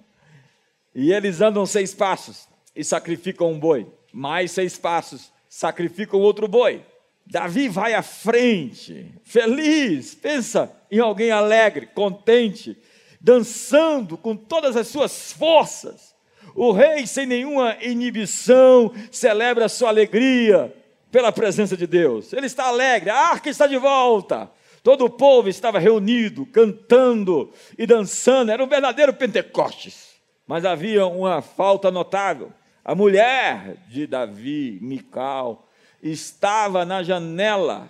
e 0.94 1.14
eles 1.14 1.42
andam 1.42 1.66
seis 1.66 1.94
passos 1.94 2.48
e 2.76 2.84
sacrificam 2.84 3.52
um 3.52 3.60
boi. 3.60 3.88
Mais 4.12 4.52
seis 4.52 4.78
passos, 4.78 5.32
sacrificam 5.48 6.20
outro 6.20 6.48
boi. 6.48 6.84
Davi 7.26 7.70
vai 7.70 7.94
à 7.94 8.02
frente, 8.02 9.14
feliz, 9.24 10.16
pensa 10.16 10.76
em 10.90 11.00
alguém 11.00 11.30
alegre, 11.30 11.86
contente, 11.86 12.76
dançando 13.22 14.18
com 14.18 14.36
todas 14.36 14.76
as 14.76 14.88
suas 14.88 15.32
forças. 15.32 16.16
O 16.56 16.72
rei, 16.72 17.06
sem 17.06 17.28
nenhuma 17.28 17.78
inibição, 17.82 18.92
celebra 19.12 19.70
sua 19.70 19.90
alegria 19.90 20.74
pela 21.12 21.32
presença 21.32 21.76
de 21.76 21.88
Deus. 21.88 22.34
Ele 22.34 22.46
está 22.46 22.68
alegre, 22.68 23.10
a 23.10 23.16
arca 23.16 23.50
está 23.50 23.68
de 23.68 23.78
volta. 23.78 24.50
Todo 24.84 25.06
o 25.06 25.10
povo 25.10 25.50
estava 25.50 25.80
reunido, 25.80 26.46
cantando 26.46 27.52
e 27.78 27.86
dançando. 27.86 28.52
Era 28.52 28.64
um 28.64 28.68
verdadeiro 28.68 29.14
Pentecostes. 29.14 30.10
Mas 30.48 30.66
havia 30.66 31.06
uma 31.06 31.42
falta 31.42 31.92
notável. 31.92 32.52
A 32.84 32.96
mulher 32.96 33.78
de 33.88 34.08
Davi, 34.08 34.80
Mical, 34.82 35.68
estava 36.02 36.86
na 36.86 37.04
janela 37.04 37.88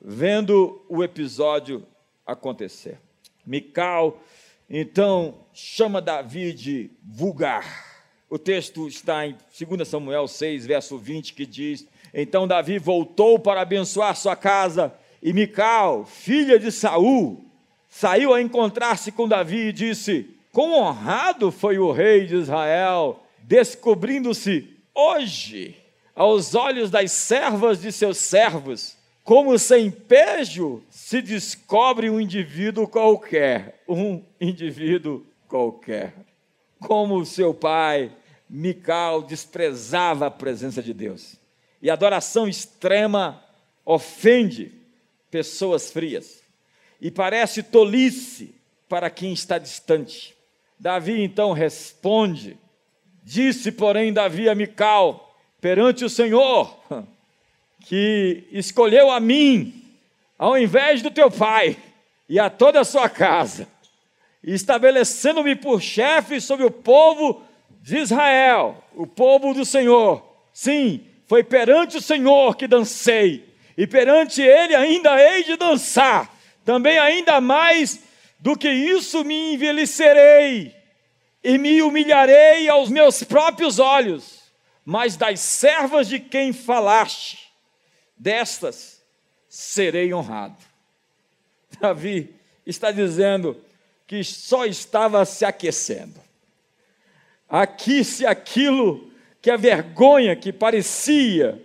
vendo 0.00 0.84
o 0.88 1.02
episódio 1.02 1.84
acontecer. 2.24 3.00
Mical 3.44 4.20
então 4.70 5.46
chama 5.52 6.02
Davi 6.02 6.52
de 6.52 6.90
vulgar. 7.02 7.86
O 8.28 8.38
texto 8.38 8.86
está 8.86 9.26
em 9.26 9.36
2 9.58 9.88
Samuel 9.88 10.28
6, 10.28 10.66
verso 10.66 10.98
20, 10.98 11.32
que 11.32 11.46
diz: 11.46 11.86
Então 12.12 12.46
Davi 12.46 12.78
voltou 12.78 13.38
para 13.38 13.60
abençoar 13.60 14.16
sua 14.16 14.36
casa, 14.36 14.94
e 15.22 15.32
Mical, 15.32 16.04
filha 16.04 16.58
de 16.58 16.70
Saul, 16.70 17.44
saiu 17.88 18.32
a 18.32 18.40
encontrar-se 18.40 19.10
com 19.12 19.28
Davi 19.28 19.68
e 19.68 19.72
disse: 19.72 20.30
Quão 20.52 20.72
honrado 20.72 21.50
foi 21.50 21.78
o 21.78 21.92
rei 21.92 22.26
de 22.26 22.36
Israel, 22.36 23.22
descobrindo-se 23.42 24.76
hoje 24.94 25.76
aos 26.14 26.54
olhos 26.54 26.90
das 26.90 27.12
servas 27.12 27.80
de 27.80 27.92
seus 27.92 28.18
servos, 28.18 28.96
como 29.22 29.56
sem 29.58 29.90
pejo 29.90 30.82
se 30.90 31.22
descobre 31.22 32.10
um 32.10 32.20
indivíduo 32.20 32.88
qualquer, 32.88 33.82
um 33.88 34.22
indivíduo 34.40 35.24
qualquer. 35.46 36.14
Como 36.80 37.24
seu 37.24 37.54
pai, 37.54 38.10
Mical, 38.50 39.22
desprezava 39.22 40.26
a 40.26 40.30
presença 40.30 40.82
de 40.82 40.92
Deus. 40.92 41.37
E 41.80 41.90
adoração 41.90 42.48
extrema 42.48 43.42
ofende 43.84 44.72
pessoas 45.30 45.90
frias. 45.90 46.42
E 47.00 47.10
parece 47.10 47.62
tolice 47.62 48.54
para 48.88 49.08
quem 49.10 49.32
está 49.32 49.58
distante. 49.58 50.34
Davi 50.78 51.22
então 51.22 51.52
responde: 51.52 52.56
Disse, 53.22 53.70
porém, 53.70 54.12
Davi 54.12 54.48
a 54.48 54.54
Mical: 54.54 55.34
perante 55.60 56.04
o 56.04 56.10
Senhor, 56.10 56.76
que 57.84 58.44
escolheu 58.50 59.10
a 59.10 59.20
mim, 59.20 59.84
ao 60.38 60.58
invés 60.58 61.02
do 61.02 61.10
teu 61.10 61.30
pai, 61.30 61.76
e 62.28 62.38
a 62.38 62.50
toda 62.50 62.80
a 62.80 62.84
sua 62.84 63.08
casa, 63.08 63.68
estabelecendo-me 64.42 65.56
por 65.56 65.80
chefe 65.80 66.40
sobre 66.40 66.66
o 66.66 66.70
povo 66.70 67.42
de 67.80 67.98
Israel, 67.98 68.82
o 68.94 69.06
povo 69.06 69.54
do 69.54 69.64
Senhor. 69.64 70.22
Sim, 70.52 71.07
foi 71.28 71.44
perante 71.44 71.98
o 71.98 72.02
Senhor 72.02 72.56
que 72.56 72.66
dancei, 72.66 73.48
e 73.76 73.86
perante 73.86 74.42
ele 74.42 74.74
ainda 74.74 75.16
hei 75.22 75.44
de 75.44 75.56
dançar, 75.56 76.36
também 76.64 76.98
ainda 76.98 77.40
mais 77.40 78.00
do 78.40 78.56
que 78.56 78.68
isso 78.68 79.24
me 79.24 79.54
envelhecerei, 79.54 80.74
e 81.44 81.56
me 81.56 81.80
humilharei 81.80 82.68
aos 82.68 82.90
meus 82.90 83.22
próprios 83.22 83.78
olhos 83.78 84.38
mas 84.90 85.18
das 85.18 85.40
servas 85.40 86.08
de 86.08 86.18
quem 86.18 86.50
falaste, 86.50 87.52
destas 88.16 89.04
serei 89.46 90.14
honrado. 90.14 90.56
Davi 91.78 92.34
está 92.64 92.90
dizendo 92.90 93.62
que 94.06 94.24
só 94.24 94.64
estava 94.64 95.26
se 95.26 95.44
aquecendo. 95.44 96.18
Aqui, 97.46 98.02
se 98.02 98.24
aquilo 98.24 99.07
que 99.40 99.50
a 99.50 99.56
vergonha 99.56 100.34
que 100.36 100.52
parecia, 100.52 101.60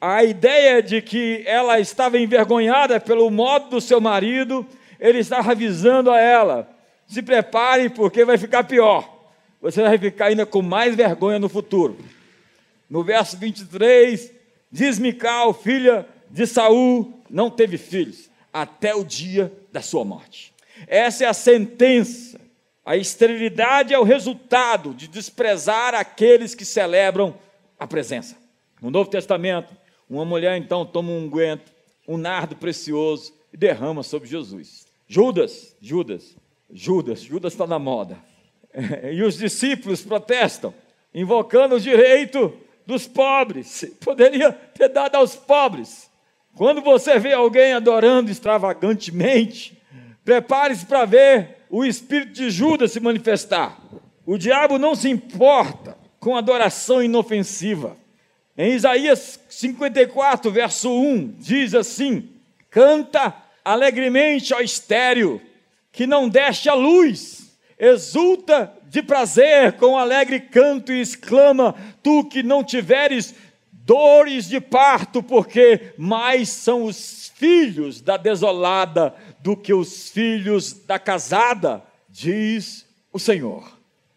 a 0.00 0.24
ideia 0.24 0.82
de 0.82 1.00
que 1.00 1.42
ela 1.46 1.80
estava 1.80 2.18
envergonhada 2.18 3.00
pelo 3.00 3.30
modo 3.30 3.70
do 3.70 3.80
seu 3.80 4.00
marido, 4.00 4.66
ele 5.00 5.18
estava 5.18 5.52
avisando 5.52 6.10
a 6.10 6.20
ela: 6.20 6.70
se 7.06 7.22
prepare, 7.22 7.88
porque 7.90 8.24
vai 8.24 8.38
ficar 8.38 8.64
pior 8.64 9.16
você 9.60 9.82
vai 9.82 9.98
ficar 9.98 10.26
ainda 10.26 10.46
com 10.46 10.62
mais 10.62 10.94
vergonha 10.94 11.40
no 11.40 11.48
futuro. 11.48 11.96
No 12.88 13.02
verso 13.02 13.36
23, 13.36 14.32
diz 14.70 14.96
Mical, 14.98 15.52
filha 15.52 16.06
de 16.30 16.46
Saul, 16.46 17.20
não 17.28 17.50
teve 17.50 17.76
filhos, 17.76 18.30
até 18.52 18.94
o 18.94 19.04
dia 19.04 19.52
da 19.72 19.82
sua 19.82 20.04
morte. 20.04 20.52
Essa 20.86 21.24
é 21.24 21.26
a 21.26 21.34
sentença. 21.34 22.40
A 22.86 22.96
esterilidade 22.96 23.92
é 23.92 23.98
o 23.98 24.04
resultado 24.04 24.94
de 24.94 25.08
desprezar 25.08 25.92
aqueles 25.92 26.54
que 26.54 26.64
celebram 26.64 27.36
a 27.76 27.84
presença. 27.84 28.36
No 28.80 28.92
Novo 28.92 29.10
Testamento, 29.10 29.76
uma 30.08 30.24
mulher 30.24 30.56
então 30.56 30.86
toma 30.86 31.10
um 31.10 31.24
unguento, 31.24 31.72
um 32.06 32.16
nardo 32.16 32.54
precioso 32.54 33.34
e 33.52 33.56
derrama 33.56 34.04
sobre 34.04 34.28
Jesus. 34.28 34.86
Judas, 35.08 35.74
Judas, 35.80 36.36
Judas, 36.72 37.20
Judas 37.22 37.54
está 37.54 37.66
na 37.66 37.78
moda. 37.78 38.16
E 39.10 39.22
os 39.22 39.36
discípulos 39.36 40.02
protestam, 40.02 40.72
invocando 41.12 41.76
o 41.76 41.80
direito 41.80 42.52
dos 42.86 43.08
pobres. 43.08 43.90
Poderia 44.04 44.52
ter 44.52 44.90
dado 44.90 45.16
aos 45.16 45.34
pobres. 45.34 46.08
Quando 46.54 46.80
você 46.82 47.18
vê 47.18 47.32
alguém 47.32 47.72
adorando 47.72 48.30
extravagantemente, 48.30 49.76
prepare-se 50.24 50.86
para 50.86 51.04
ver 51.04 51.55
o 51.70 51.84
espírito 51.84 52.32
de 52.32 52.50
Judas 52.50 52.92
se 52.92 53.00
manifestar. 53.00 53.78
O 54.24 54.36
diabo 54.36 54.78
não 54.78 54.94
se 54.94 55.08
importa 55.08 55.96
com 56.18 56.36
adoração 56.36 57.02
inofensiva. 57.02 57.96
Em 58.56 58.72
Isaías 58.72 59.38
54, 59.48 60.50
verso 60.50 60.90
1, 60.90 61.36
diz 61.38 61.74
assim: 61.74 62.30
Canta 62.70 63.34
alegremente, 63.64 64.54
ó 64.54 64.60
estéreo, 64.60 65.40
que 65.92 66.06
não 66.06 66.28
deste 66.28 66.68
a 66.68 66.74
luz 66.74 67.46
exulta 67.78 68.72
de 68.88 69.02
prazer 69.02 69.72
com 69.74 69.98
alegre 69.98 70.40
canto 70.40 70.92
e 70.92 71.00
exclama: 71.00 71.74
Tu 72.02 72.24
que 72.24 72.42
não 72.42 72.64
tiveres 72.64 73.34
dores 73.70 74.48
de 74.48 74.60
parto, 74.60 75.22
porque 75.22 75.92
mais 75.96 76.48
são 76.48 76.84
os 76.84 77.30
filhos 77.36 78.00
da 78.00 78.16
desolada 78.16 79.14
do 79.40 79.56
que 79.56 79.72
os 79.72 80.10
filhos 80.10 80.72
da 80.72 80.98
casada, 80.98 81.82
diz 82.08 82.86
o 83.12 83.18
Senhor. 83.18 83.76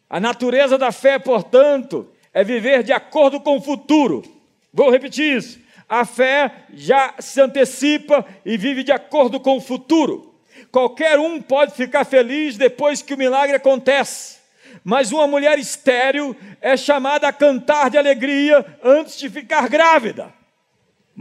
A 0.09 0.19
natureza 0.19 0.77
da 0.77 0.91
fé, 0.91 1.19
portanto, 1.19 2.09
é 2.33 2.43
viver 2.43 2.83
de 2.83 2.91
acordo 2.91 3.39
com 3.39 3.57
o 3.57 3.61
futuro. 3.61 4.23
Vou 4.73 4.89
repetir 4.89 5.37
isso. 5.37 5.59
A 5.87 6.05
fé 6.05 6.65
já 6.73 7.15
se 7.19 7.41
antecipa 7.41 8.25
e 8.45 8.57
vive 8.57 8.83
de 8.83 8.91
acordo 8.91 9.39
com 9.39 9.57
o 9.57 9.61
futuro. 9.61 10.35
Qualquer 10.71 11.19
um 11.19 11.41
pode 11.41 11.73
ficar 11.73 12.05
feliz 12.05 12.57
depois 12.57 13.01
que 13.01 13.13
o 13.13 13.17
milagre 13.17 13.55
acontece, 13.55 14.37
mas 14.83 15.11
uma 15.11 15.25
mulher 15.25 15.57
estéril 15.57 16.35
é 16.61 16.77
chamada 16.77 17.27
a 17.27 17.33
cantar 17.33 17.89
de 17.89 17.97
alegria 17.97 18.65
antes 18.83 19.17
de 19.17 19.29
ficar 19.29 19.67
grávida. 19.67 20.33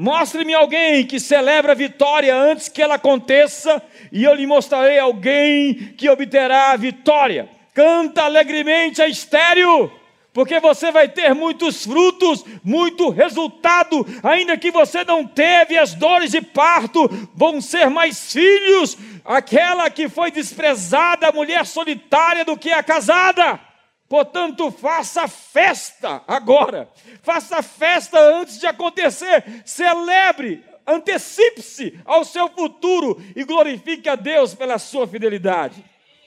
Mostre-me 0.01 0.55
alguém 0.55 1.05
que 1.05 1.19
celebra 1.19 1.73
a 1.73 1.75
vitória 1.75 2.33
antes 2.33 2.69
que 2.69 2.81
ela 2.81 2.95
aconteça, 2.95 3.83
e 4.13 4.23
eu 4.23 4.33
lhe 4.33 4.47
mostrarei 4.47 4.97
alguém 4.97 5.75
que 5.75 6.09
obterá 6.09 6.71
a 6.71 6.77
vitória. 6.77 7.49
Canta 7.75 8.23
alegremente 8.23 9.03
a 9.03 9.09
estéreo, 9.09 9.91
porque 10.33 10.61
você 10.61 10.93
vai 10.93 11.09
ter 11.09 11.35
muitos 11.35 11.85
frutos, 11.85 12.45
muito 12.63 13.09
resultado, 13.09 14.07
ainda 14.23 14.57
que 14.57 14.71
você 14.71 15.03
não 15.03 15.27
teve 15.27 15.77
as 15.77 15.95
dores 15.95 16.31
de 16.31 16.43
parto, 16.43 17.09
vão 17.35 17.61
ser 17.61 17.91
mais 17.91 18.33
filhos. 18.33 18.97
Aquela 19.25 19.91
que 19.91 20.09
foi 20.09 20.31
desprezada, 20.31 21.27
a 21.27 21.33
mulher 21.33 21.67
solitária, 21.67 22.45
do 22.45 22.57
que 22.57 22.71
a 22.71 22.85
casada. 22.85 23.68
Portanto, 24.09 24.71
faça 24.71 25.29
festa 25.29 26.23
agora, 26.27 26.89
faça 27.23 27.63
festa 27.63 28.19
antes 28.19 28.59
de 28.59 28.67
acontecer, 28.67 29.63
celebre, 29.67 30.65
antecipe-se 30.87 31.99
ao 32.07 32.25
seu 32.25 32.49
futuro 32.49 33.23
e 33.37 33.45
glorifique 33.45 34.09
a 34.09 34.17
Deus 34.17 34.55
pela 34.55 34.79
sua 34.79 35.07
fidelidade. 35.07 35.85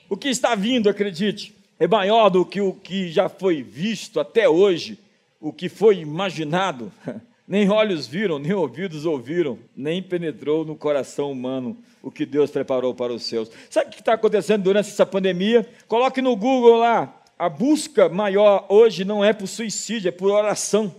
O 0.07 0.15
que 0.15 0.29
está 0.29 0.53
vindo, 0.53 0.89
acredite, 0.89 1.55
é 1.79 1.87
maior 1.87 2.29
do 2.29 2.45
que 2.45 2.61
o 2.61 2.71
que 2.71 3.09
já 3.09 3.27
foi 3.27 3.63
visto 3.63 4.19
até 4.19 4.47
hoje, 4.47 4.99
o 5.39 5.51
que 5.51 5.67
foi 5.67 5.97
imaginado. 5.97 6.91
Nem 7.47 7.69
olhos 7.69 8.07
viram, 8.07 8.39
nem 8.39 8.53
ouvidos 8.53 9.05
ouviram, 9.05 9.59
nem 9.75 10.01
penetrou 10.01 10.63
no 10.63 10.73
coração 10.73 11.33
humano 11.33 11.75
o 12.01 12.09
que 12.09 12.25
Deus 12.25 12.49
preparou 12.49 12.95
para 12.95 13.11
os 13.11 13.23
seus. 13.23 13.51
Sabe 13.69 13.89
o 13.89 13.91
que 13.91 13.99
está 13.99 14.13
acontecendo 14.13 14.63
durante 14.63 14.87
essa 14.87 15.05
pandemia? 15.05 15.67
Coloque 15.85 16.21
no 16.21 16.33
Google 16.33 16.77
lá. 16.77 17.20
A 17.41 17.49
busca 17.49 18.07
maior 18.07 18.67
hoje 18.69 19.03
não 19.03 19.25
é 19.25 19.33
por 19.33 19.47
suicídio, 19.47 20.09
é 20.09 20.11
por 20.11 20.29
oração. 20.29 20.93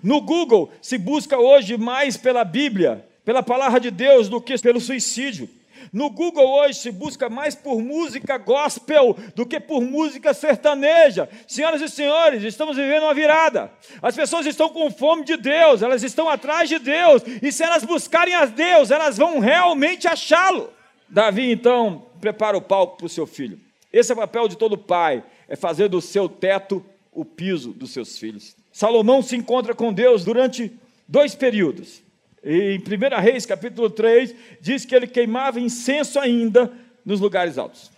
No 0.00 0.20
Google 0.20 0.70
se 0.80 0.96
busca 0.96 1.36
hoje 1.36 1.76
mais 1.76 2.16
pela 2.16 2.44
Bíblia, 2.44 3.04
pela 3.24 3.42
palavra 3.42 3.80
de 3.80 3.90
Deus, 3.90 4.28
do 4.28 4.40
que 4.40 4.56
pelo 4.58 4.80
suicídio. 4.80 5.50
No 5.92 6.08
Google 6.08 6.48
hoje 6.48 6.78
se 6.78 6.92
busca 6.92 7.28
mais 7.28 7.56
por 7.56 7.82
música 7.82 8.38
gospel 8.38 9.16
do 9.34 9.44
que 9.44 9.58
por 9.58 9.82
música 9.82 10.32
sertaneja. 10.32 11.28
Senhoras 11.48 11.80
e 11.80 11.88
senhores, 11.88 12.44
estamos 12.44 12.76
vivendo 12.76 13.02
uma 13.02 13.12
virada. 13.12 13.68
As 14.00 14.14
pessoas 14.14 14.46
estão 14.46 14.68
com 14.68 14.88
fome 14.88 15.24
de 15.24 15.36
Deus, 15.36 15.82
elas 15.82 16.04
estão 16.04 16.28
atrás 16.28 16.68
de 16.68 16.78
Deus, 16.78 17.24
e 17.42 17.50
se 17.50 17.64
elas 17.64 17.82
buscarem 17.82 18.36
a 18.36 18.44
Deus, 18.44 18.92
elas 18.92 19.18
vão 19.18 19.40
realmente 19.40 20.06
achá-lo. 20.06 20.70
Davi 21.08 21.50
então 21.50 22.06
prepara 22.20 22.56
o 22.56 22.62
palco 22.62 22.98
para 22.98 23.06
o 23.06 23.08
seu 23.08 23.26
filho. 23.26 23.58
Esse 23.92 24.10
é 24.10 24.14
o 24.14 24.18
papel 24.18 24.48
de 24.48 24.56
todo 24.56 24.78
pai, 24.78 25.22
é 25.52 25.56
fazer 25.56 25.88
do 25.88 26.00
seu 26.00 26.30
teto 26.30 26.82
o 27.12 27.26
piso 27.26 27.74
dos 27.74 27.90
seus 27.90 28.18
filhos. 28.18 28.56
Salomão 28.72 29.20
se 29.20 29.36
encontra 29.36 29.74
com 29.74 29.92
Deus 29.92 30.24
durante 30.24 30.72
dois 31.06 31.34
períodos. 31.34 32.02
Em 32.42 32.78
1 32.78 33.20
Reis, 33.20 33.44
capítulo 33.44 33.90
3, 33.90 34.34
diz 34.62 34.86
que 34.86 34.94
ele 34.94 35.06
queimava 35.06 35.60
incenso 35.60 36.18
ainda 36.18 36.72
nos 37.04 37.20
lugares 37.20 37.58
altos. 37.58 37.90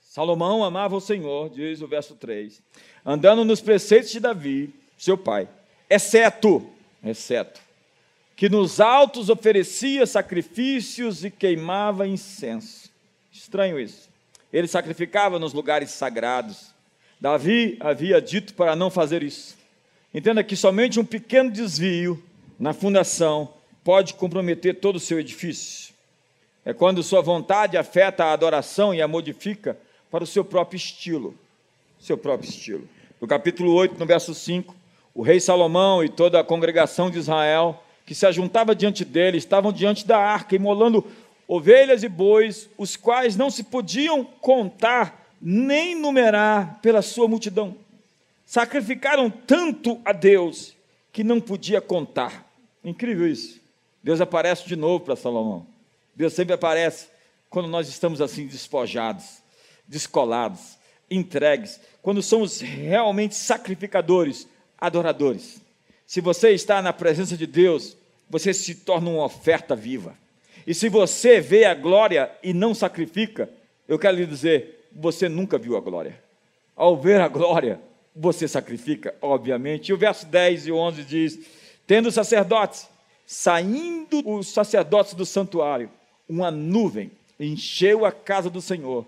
Salomão 0.00 0.62
amava 0.62 0.94
o 0.94 1.00
Senhor, 1.00 1.50
diz 1.50 1.82
o 1.82 1.88
verso 1.88 2.14
3, 2.14 2.62
andando 3.04 3.44
nos 3.44 3.60
preceitos 3.60 4.12
de 4.12 4.20
Davi, 4.20 4.72
seu 4.96 5.18
pai, 5.18 5.48
exceto, 5.90 6.70
exceto, 7.02 7.60
que 8.36 8.48
nos 8.48 8.78
altos 8.78 9.28
oferecia 9.28 10.06
sacrifícios 10.06 11.24
e 11.24 11.32
queimava 11.32 12.06
incenso. 12.06 12.92
Estranho 13.32 13.80
isso. 13.80 14.08
Ele 14.52 14.68
sacrificava 14.68 15.36
nos 15.36 15.52
lugares 15.52 15.90
sagrados. 15.90 16.65
Davi 17.20 17.76
havia 17.80 18.20
dito 18.20 18.54
para 18.54 18.76
não 18.76 18.90
fazer 18.90 19.22
isso. 19.22 19.56
Entenda 20.12 20.44
que 20.44 20.56
somente 20.56 21.00
um 21.00 21.04
pequeno 21.04 21.50
desvio 21.50 22.22
na 22.58 22.72
fundação 22.72 23.52
pode 23.82 24.14
comprometer 24.14 24.80
todo 24.80 24.96
o 24.96 25.00
seu 25.00 25.18
edifício. 25.18 25.94
É 26.64 26.72
quando 26.72 27.02
sua 27.02 27.22
vontade 27.22 27.76
afeta 27.76 28.24
a 28.24 28.32
adoração 28.32 28.94
e 28.94 29.00
a 29.00 29.08
modifica 29.08 29.78
para 30.10 30.24
o 30.24 30.26
seu 30.26 30.44
próprio 30.44 30.76
estilo. 30.76 31.34
Seu 31.98 32.18
próprio 32.18 32.50
estilo. 32.50 32.88
No 33.20 33.26
capítulo 33.26 33.72
8, 33.72 33.98
no 33.98 34.06
verso 34.06 34.34
5, 34.34 34.74
o 35.14 35.22
rei 35.22 35.40
Salomão 35.40 36.04
e 36.04 36.08
toda 36.08 36.38
a 36.38 36.44
congregação 36.44 37.10
de 37.10 37.18
Israel, 37.18 37.82
que 38.04 38.14
se 38.14 38.26
ajuntava 38.26 38.74
diante 38.74 39.04
dele, 39.04 39.38
estavam 39.38 39.72
diante 39.72 40.06
da 40.06 40.18
arca, 40.18 40.54
imolando 40.54 41.04
ovelhas 41.48 42.02
e 42.02 42.08
bois, 42.08 42.68
os 42.76 42.96
quais 42.96 43.36
não 43.36 43.50
se 43.50 43.64
podiam 43.64 44.24
contar 44.24 45.25
nem 45.48 45.94
numerar 45.94 46.80
pela 46.82 47.00
sua 47.00 47.28
multidão. 47.28 47.76
Sacrificaram 48.44 49.30
tanto 49.30 50.00
a 50.04 50.10
Deus 50.12 50.74
que 51.12 51.22
não 51.22 51.40
podia 51.40 51.80
contar. 51.80 52.50
Incrível 52.82 53.28
isso. 53.28 53.60
Deus 54.02 54.20
aparece 54.20 54.66
de 54.66 54.74
novo 54.74 55.04
para 55.04 55.14
Salomão. 55.14 55.64
Deus 56.16 56.32
sempre 56.32 56.52
aparece 56.52 57.06
quando 57.48 57.68
nós 57.68 57.88
estamos 57.88 58.20
assim 58.20 58.48
despojados, 58.48 59.40
descolados, 59.86 60.76
entregues, 61.08 61.78
quando 62.02 62.20
somos 62.24 62.60
realmente 62.60 63.36
sacrificadores, 63.36 64.48
adoradores. 64.76 65.60
Se 66.04 66.20
você 66.20 66.50
está 66.50 66.82
na 66.82 66.92
presença 66.92 67.36
de 67.36 67.46
Deus, 67.46 67.96
você 68.28 68.52
se 68.52 68.74
torna 68.74 69.10
uma 69.10 69.24
oferta 69.26 69.76
viva. 69.76 70.18
E 70.66 70.74
se 70.74 70.88
você 70.88 71.40
vê 71.40 71.66
a 71.66 71.74
glória 71.74 72.32
e 72.42 72.52
não 72.52 72.74
sacrifica, 72.74 73.48
eu 73.86 73.96
quero 73.96 74.16
lhe 74.16 74.26
dizer, 74.26 74.75
você 74.98 75.28
nunca 75.28 75.58
viu 75.58 75.76
a 75.76 75.80
glória. 75.80 76.22
Ao 76.74 76.96
ver 76.96 77.20
a 77.20 77.28
glória, 77.28 77.80
você 78.14 78.48
sacrifica, 78.48 79.14
obviamente. 79.20 79.88
E 79.88 79.92
o 79.92 79.98
verso 79.98 80.26
10 80.26 80.66
e 80.66 80.72
11 80.72 81.04
diz: 81.04 81.38
Tendo 81.86 82.10
sacerdotes 82.10 82.88
saindo 83.26 84.22
os 84.24 84.48
sacerdotes 84.48 85.14
do 85.14 85.26
santuário, 85.26 85.90
uma 86.28 86.50
nuvem 86.50 87.10
encheu 87.38 88.06
a 88.06 88.12
casa 88.12 88.48
do 88.48 88.62
Senhor, 88.62 89.04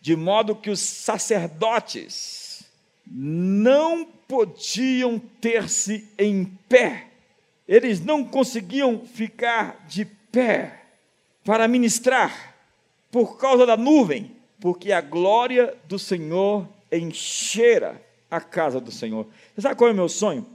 de 0.00 0.16
modo 0.16 0.54
que 0.54 0.70
os 0.70 0.80
sacerdotes 0.80 2.64
não 3.06 4.04
podiam 4.04 5.18
ter-se 5.40 6.06
em 6.18 6.44
pé, 6.68 7.06
eles 7.66 8.00
não 8.00 8.24
conseguiam 8.24 9.00
ficar 9.06 9.84
de 9.88 10.04
pé 10.04 10.82
para 11.44 11.66
ministrar 11.66 12.54
por 13.10 13.38
causa 13.38 13.64
da 13.64 13.76
nuvem, 13.76 14.36
porque 14.60 14.92
a 14.92 15.00
glória 15.00 15.74
do 15.84 15.98
Senhor 15.98 16.68
enchera 16.92 18.00
a 18.30 18.40
casa 18.40 18.80
do 18.80 18.92
Senhor. 18.92 19.26
Você 19.54 19.62
sabe 19.62 19.76
qual 19.76 19.88
é 19.88 19.92
o 19.92 19.96
meu 19.96 20.08
sonho? 20.08 20.46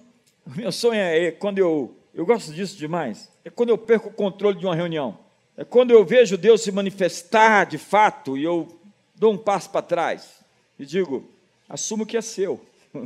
O 0.46 0.52
meu 0.56 0.72
sonho 0.72 1.00
é 1.00 1.32
quando 1.32 1.58
eu 1.60 1.96
eu 2.15 2.26
gosto 2.26 2.54
disso 2.54 2.78
demais. 2.78 3.30
É 3.44 3.50
quando 3.50 3.70
eu 3.70 3.78
perco 3.78 4.08
o 4.08 4.13
controle 4.13 4.58
de 4.58 4.65
uma 4.65 4.74
reunião. 4.74 5.20
É 5.58 5.65
quando 5.65 5.91
eu 5.91 6.06
vejo 6.06 6.38
Deus 6.38 6.62
se 6.62 6.72
manifestar 6.72 7.65
de 7.65 7.78
fato 7.78 8.38
e 8.38 8.44
eu 8.44 8.80
dou 9.13 9.34
um 9.34 9.38
passo 9.38 9.70
para 9.70 9.82
trás 9.82 10.39
e 10.80 10.86
digo: 10.86 11.30
assumo 11.68 12.06
que 12.06 12.18
é 12.18 12.22
seu. 12.22 12.60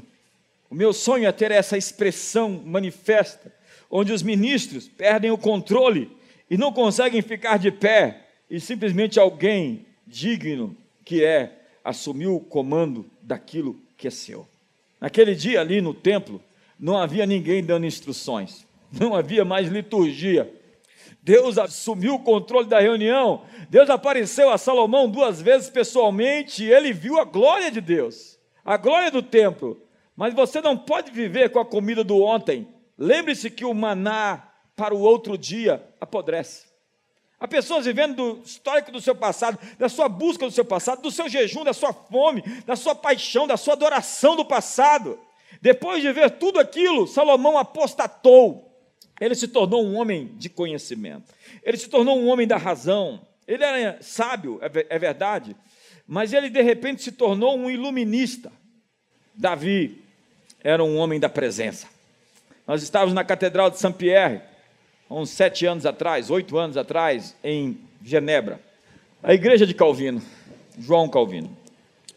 O 0.72 0.76
meu 0.76 0.94
sonho 0.94 1.28
é 1.28 1.32
ter 1.32 1.50
essa 1.50 1.76
expressão 1.80 2.62
manifesta, 2.64 3.52
onde 3.90 4.14
os 4.14 4.22
ministros 4.22 4.88
perdem 4.88 5.32
o 5.32 5.38
controle 5.38 6.16
e 6.48 6.60
não 6.60 6.72
conseguem 6.72 7.24
ficar 7.24 7.58
de 7.58 7.72
pé 7.72 8.28
e 8.48 8.60
simplesmente 8.60 9.20
alguém 9.20 9.88
digno 10.06 10.78
que 11.10 11.26
é 11.26 11.64
assumiu 11.84 12.36
o 12.36 12.40
comando 12.40 13.10
daquilo 13.20 13.82
que 13.98 14.08
é 14.08 14.12
seu. 14.12 14.48
Naquele 15.02 15.34
dia 15.34 15.60
ali 15.60 15.82
no 15.82 15.92
templo, 15.92 16.40
não 16.80 16.96
havia 16.96 17.26
ninguém 17.26 17.64
dando 17.64 17.88
instruções 17.88 18.70
não 18.92 19.16
havia 19.16 19.46
mais 19.46 19.68
liturgia. 19.68 20.52
Deus 21.22 21.58
assumiu 21.58 22.16
o 22.16 22.20
controle 22.24 22.68
da 22.68 22.80
reunião. 22.80 23.44
Deus 23.70 23.90
apareceu 23.90 24.50
a 24.50 24.58
Salomão 24.58 25.10
duas 25.10 25.42
vezes 25.42 25.70
pessoalmente 25.70 26.64
e 26.64 26.72
ele 26.72 26.94
viu 26.94 27.20
a 27.20 27.26
glória 27.26 27.70
de 27.72 27.82
Deus, 27.82 28.40
a 28.64 28.78
glória 28.78 29.12
do 29.12 29.22
templo. 29.22 29.82
Mas 30.16 30.34
você 30.34 30.62
não 30.62 30.78
pode 30.78 31.12
viver 31.12 31.50
com 31.50 31.60
a 31.60 31.66
comida 31.66 32.04
do 32.04 32.22
ontem. 32.22 32.68
Lembre-se 32.98 33.50
que 33.50 33.66
o 33.66 33.74
maná 33.74 34.50
para 34.76 34.94
o 34.94 35.02
outro 35.02 35.38
dia 35.38 35.84
apodrece. 36.00 36.69
Há 37.40 37.48
pessoas 37.48 37.86
vivendo 37.86 38.16
do 38.16 38.42
histórico 38.44 38.92
do 38.92 39.00
seu 39.00 39.16
passado, 39.16 39.58
da 39.78 39.88
sua 39.88 40.10
busca 40.10 40.46
do 40.46 40.52
seu 40.52 40.66
passado, 40.66 41.02
do 41.02 41.10
seu 41.10 41.30
jejum, 41.30 41.64
da 41.64 41.74
sua 41.74 41.94
fome, 41.94 42.42
da 42.66 42.76
sua 42.76 42.94
paixão, 42.94 43.48
da 43.48 43.56
sua 43.56 43.74
adoração 43.74 44.36
do 44.36 44.44
passado. 44.44 45.18
Depois 45.62 46.02
de 46.02 46.12
ver 46.12 46.32
tudo 46.32 46.60
aquilo, 46.60 47.08
Salomão 47.08 47.58
apostatou 47.58 48.70
Ele 49.22 49.36
se 49.36 49.48
tornou 49.48 49.86
um 49.86 49.96
homem 49.96 50.36
de 50.38 50.50
conhecimento. 50.50 51.34
Ele 51.64 51.78
se 51.78 51.88
tornou 51.88 52.20
um 52.20 52.28
homem 52.28 52.46
da 52.46 52.58
razão. 52.58 53.26
Ele 53.48 53.64
era 53.64 54.02
sábio, 54.02 54.60
é, 54.62 54.96
é 54.96 55.00
verdade, 55.00 55.56
mas 56.06 56.34
ele 56.34 56.50
de 56.50 56.62
repente 56.62 57.02
se 57.02 57.12
tornou 57.12 57.58
um 57.58 57.70
iluminista. 57.70 58.52
Davi 59.34 60.04
era 60.62 60.84
um 60.84 60.98
homem 60.98 61.20
da 61.20 61.30
presença. 61.30 61.88
Nós 62.68 62.84
estávamos 62.84 63.14
na 63.14 63.24
Catedral 63.24 63.70
de 63.70 63.80
Saint-Pierre, 63.80 64.36
há 64.36 64.42
uns 65.10 65.30
sete 65.30 65.66
anos 65.66 65.86
atrás, 65.86 66.30
oito 66.30 66.58
anos 66.58 66.78
atrás, 66.78 67.36
em 67.44 67.78
Genebra, 68.04 68.60
a 69.24 69.34
igreja 69.34 69.66
de 69.66 69.74
Calvino, 69.74 70.22
João 70.78 71.10
Calvino. 71.10 71.58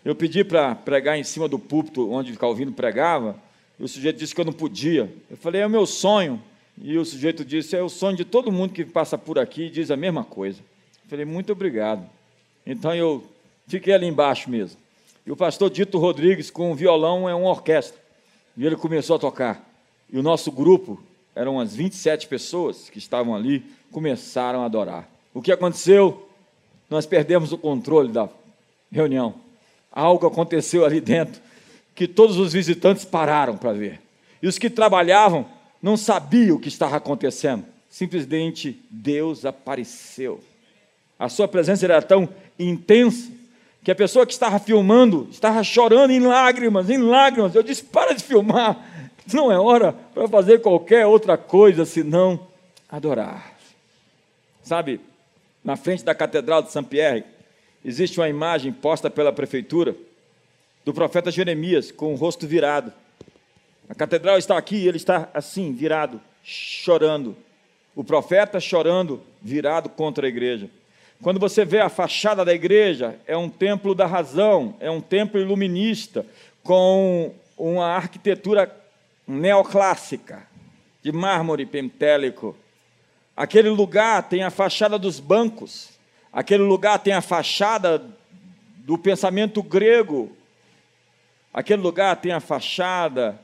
Eu 0.05 0.15
pedi 0.15 0.45
para 0.45 0.75
pregar 0.75 1.17
em 1.17 1.25
cima 1.25 1.49
do 1.49 1.59
púlpito 1.59 2.11
onde 2.11 2.37
Calvino 2.37 2.73
pregava, 2.73 3.37
e 3.79 3.85
o 3.85 3.89
sujeito 3.89 4.19
disse 4.19 4.35
que 4.35 4.41
eu 4.41 4.45
não 4.45 4.53
podia. 4.53 5.13
Eu 5.31 5.37
falei, 5.37 5.61
é 5.61 5.67
o 5.67 5.71
meu 5.71 5.87
sonho. 5.87 6.43
E 6.81 6.97
o 6.97 7.05
sujeito 7.05 7.45
disse, 7.45 7.77
é 7.77 7.83
o 7.83 7.89
sonho 7.89 8.17
de 8.17 8.25
todo 8.25 8.53
mundo 8.53 8.73
que 8.73 8.85
passa 8.85 9.19
por 9.19 9.39
aqui 9.39 9.65
e 9.65 9.71
diz 9.71 9.91
a 9.91 9.97
mesma 9.97 10.25
coisa. 10.25 10.61
Eu 11.05 11.11
falei, 11.11 11.25
muito 11.25 11.53
obrigado. 11.53 12.09
Então 12.65 12.95
eu 12.95 13.25
fiquei 13.67 13.93
ali 13.93 14.07
embaixo 14.07 14.49
mesmo. 14.49 14.79
E 15.27 15.33
o 15.33 15.37
pastor 15.37 15.71
Dito 15.71 15.99
Rodrigues, 15.99 16.51
com 16.51 16.71
um 16.71 16.75
violão, 16.75 17.29
é 17.29 17.35
uma 17.35 17.51
orquestra. 17.51 18.01
E 18.57 18.65
ele 18.65 18.77
começou 18.77 19.17
a 19.17 19.19
tocar. 19.19 19.69
E 20.13 20.19
o 20.19 20.23
nosso 20.23 20.51
grupo, 20.51 21.03
eram 21.35 21.55
umas 21.55 21.75
27 21.75 22.27
pessoas 22.29 22.91
que 22.91 22.99
estavam 22.99 23.35
ali, 23.35 23.65
começaram 23.91 24.63
a 24.63 24.67
adorar. 24.67 25.09
O 25.33 25.41
que 25.41 25.53
aconteceu? 25.53 26.29
Nós 26.91 27.07
perdemos 27.07 27.53
o 27.53 27.59
controle 27.59 28.11
da 28.11 28.29
reunião 28.91 29.35
algo 29.93 30.27
aconteceu 30.27 30.85
ali 30.85 31.01
dentro 31.01 31.41
que 31.95 32.09
todos 32.09 32.39
os 32.39 32.55
visitantes 32.55 33.05
pararam 33.05 33.57
para 33.57 33.73
ver. 33.73 34.01
E 34.43 34.47
os 34.47 34.59
que 34.59 34.71
trabalhavam 34.71 35.47
não 35.83 35.97
sabiam 35.97 36.57
o 36.57 36.59
que 36.59 36.69
estava 36.69 36.97
acontecendo. 36.97 37.65
Simplesmente 37.91 38.81
Deus 38.91 39.45
apareceu. 39.45 40.41
A 41.19 41.29
sua 41.29 41.47
presença 41.47 41.85
era 41.85 42.01
tão 42.01 42.29
intensa 42.59 43.31
que 43.85 43.91
a 43.91 43.95
pessoa 43.95 44.25
que 44.25 44.33
estava 44.33 44.59
filmando 44.59 45.29
estava 45.31 45.63
chorando 45.63 46.11
em 46.11 46.21
lágrimas, 46.21 46.89
em 46.89 46.97
lágrimas. 46.97 47.55
Eu 47.55 47.63
disse: 47.63 47.85
para 47.85 48.15
de 48.15 48.25
filmar, 48.25 48.79
não 49.33 49.53
é 49.53 49.59
hora 49.59 49.93
para 50.15 50.27
fazer 50.29 50.61
qualquer 50.61 51.07
outra 51.07 51.37
coisa 51.37 51.85
senão 51.85 52.49
adorar. 52.89 53.53
Sabe, 54.63 55.01
na 55.65 55.77
frente 55.77 56.05
da 56.05 56.15
Catedral 56.15 56.63
de 56.63 56.73
Saint-Pierre, 56.73 57.25
existe 57.85 58.19
uma 58.19 58.29
imagem 58.29 58.73
posta 58.73 59.11
pela 59.11 59.33
prefeitura 59.33 59.95
do 60.85 60.93
profeta 60.93 61.31
Jeremias 61.31 61.91
com 61.91 62.13
o 62.13 62.17
rosto 62.17 62.47
virado. 62.47 62.93
A 63.89 63.95
catedral 63.95 64.39
está 64.39 64.57
aqui 64.57 64.77
e 64.77 64.89
ele 64.89 64.97
está 64.97 65.29
assim, 65.35 65.73
virado, 65.73 66.21
chorando. 66.43 67.37
O 67.95 68.03
profeta 68.03 68.59
chorando, 68.59 69.21
virado 69.41 69.89
contra 69.89 70.27
a 70.27 70.29
igreja. 70.29 70.69
Quando 71.23 71.39
você 71.39 71.65
vê 71.65 71.79
a 71.79 71.89
fachada 71.89 72.45
da 72.45 72.53
igreja, 72.55 73.17
é 73.27 73.37
um 73.37 73.49
templo 73.49 73.95
da 73.95 74.07
razão, 74.07 74.75
é 74.81 74.91
um 74.91 75.01
templo 75.01 75.41
iluminista, 75.41 76.27
com 76.65 77.33
uma 77.57 77.87
arquitetura 77.87 78.67
neoclássica, 79.27 80.47
de 81.03 81.13
mármore 81.13 81.67
pentélico. 81.67 82.57
Aquele 83.37 83.69
lugar 83.69 84.29
tem 84.29 84.43
a 84.43 84.51
fachada 84.51 84.99
dos 84.99 85.19
bancos, 85.21 85.93
Aquele 86.33 86.63
lugar 86.63 86.99
tem 86.99 87.13
a 87.13 87.21
fachada 87.21 88.03
do 88.79 88.97
pensamento 88.97 89.63
grego. 89.63 90.35
Aquele 91.53 91.83
lugar 91.83 92.17
tem 92.17 92.33
a 92.33 92.41
fachada 92.41 93.39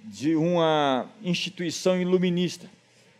de 0.00 0.34
uma 0.34 1.08
instituição 1.22 2.00
iluminista, 2.00 2.68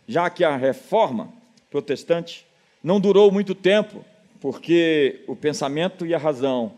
já 0.09 0.29
que 0.29 0.43
a 0.43 0.57
reforma 0.57 1.33
protestante 1.71 2.45
não 2.83 2.99
durou 2.99 3.31
muito 3.31 3.55
tempo, 3.55 4.05
porque 4.41 5.23
o 5.29 5.37
pensamento 5.37 6.05
e 6.05 6.13
a 6.13 6.19
razão 6.19 6.73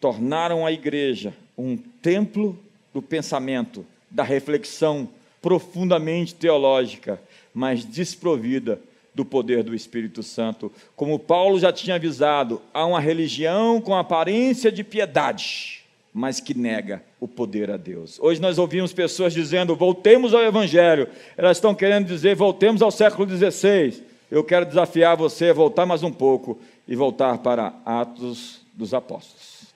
tornaram 0.00 0.64
a 0.64 0.70
igreja 0.70 1.34
um 1.58 1.76
templo 1.76 2.56
do 2.94 3.02
pensamento, 3.02 3.84
da 4.10 4.22
reflexão 4.22 5.08
profundamente 5.40 6.34
teológica, 6.34 7.20
mas 7.54 7.84
desprovida 7.84 8.80
do 9.14 9.24
poder 9.24 9.62
do 9.62 9.74
Espírito 9.74 10.22
Santo. 10.22 10.70
Como 10.94 11.18
Paulo 11.18 11.58
já 11.58 11.72
tinha 11.72 11.96
avisado, 11.96 12.60
há 12.74 12.84
uma 12.84 13.00
religião 13.00 13.80
com 13.80 13.94
aparência 13.94 14.70
de 14.70 14.84
piedade, 14.84 15.82
mas 16.12 16.38
que 16.38 16.52
nega 16.52 17.02
o 17.18 17.26
poder 17.26 17.70
a 17.70 17.76
Deus. 17.76 18.18
Hoje 18.20 18.40
nós 18.40 18.58
ouvimos 18.58 18.92
pessoas 18.92 19.32
dizendo: 19.32 19.74
voltemos 19.74 20.34
ao 20.34 20.42
Evangelho. 20.42 21.08
Elas 21.36 21.56
estão 21.56 21.74
querendo 21.74 22.06
dizer: 22.06 22.34
voltemos 22.34 22.82
ao 22.82 22.90
século 22.90 23.28
XVI. 23.28 24.02
Eu 24.30 24.44
quero 24.44 24.66
desafiar 24.66 25.16
você 25.16 25.50
a 25.50 25.54
voltar 25.54 25.86
mais 25.86 26.02
um 26.02 26.12
pouco 26.12 26.58
e 26.86 26.94
voltar 26.94 27.38
para 27.38 27.72
Atos 27.86 28.60
dos 28.74 28.92
Apóstolos. 28.92 29.66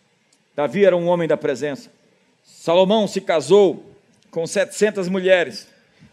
Davi 0.55 0.85
era 0.85 0.97
um 0.97 1.09
homem 1.09 1.27
da 1.27 1.37
presença. 1.37 1.91
Salomão 2.45 3.07
se 3.07 3.21
casou 3.21 3.90
com 4.31 4.47
700 4.47 5.09
mulheres. 5.09 5.69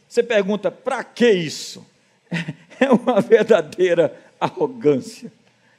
Você 0.08 0.24
pergunta: 0.24 0.72
para 0.72 1.04
que 1.04 1.30
isso? 1.30 1.86
é 2.80 2.92
uma 2.92 3.22
verdadeira 3.22 4.16
arrogância. 4.40 5.32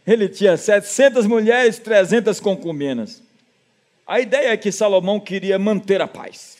Ele 0.07 0.29
tinha 0.29 0.57
700 0.57 1.27
mulheres, 1.27 1.79
300 1.79 2.41
concubinas. 2.41 3.23
A 4.07 4.21
ideia 4.21 4.53
é 4.53 4.57
que 4.57 4.73
Salomão 4.73 5.21
queria 5.21 5.59
manter 5.59 6.01
a 6.01 6.09
paz. 6.09 6.57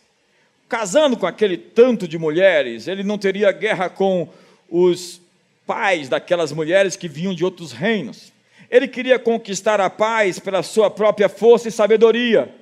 Casando 0.69 1.17
com 1.17 1.27
aquele 1.27 1.57
tanto 1.57 2.07
de 2.07 2.19
mulheres, 2.19 2.87
ele 2.87 3.03
não 3.03 3.17
teria 3.17 3.51
guerra 3.51 3.89
com 3.89 4.29
os 4.69 5.19
pais 5.67 6.11
daquelas 6.11 6.53
mulheres 6.53 6.95
que 6.95 7.09
vinham 7.09 7.35
de 7.35 7.43
outros 7.43 7.73
reinos. 7.73 8.33
Ele 8.71 8.87
queria 8.87 9.19
conquistar 9.19 9.81
a 9.81 9.89
paz 9.89 10.39
pela 10.39 10.63
sua 10.63 10.91
própria 10.91 11.29
força 11.29 11.69
e 11.69 11.73
sabedoria. 11.73 12.55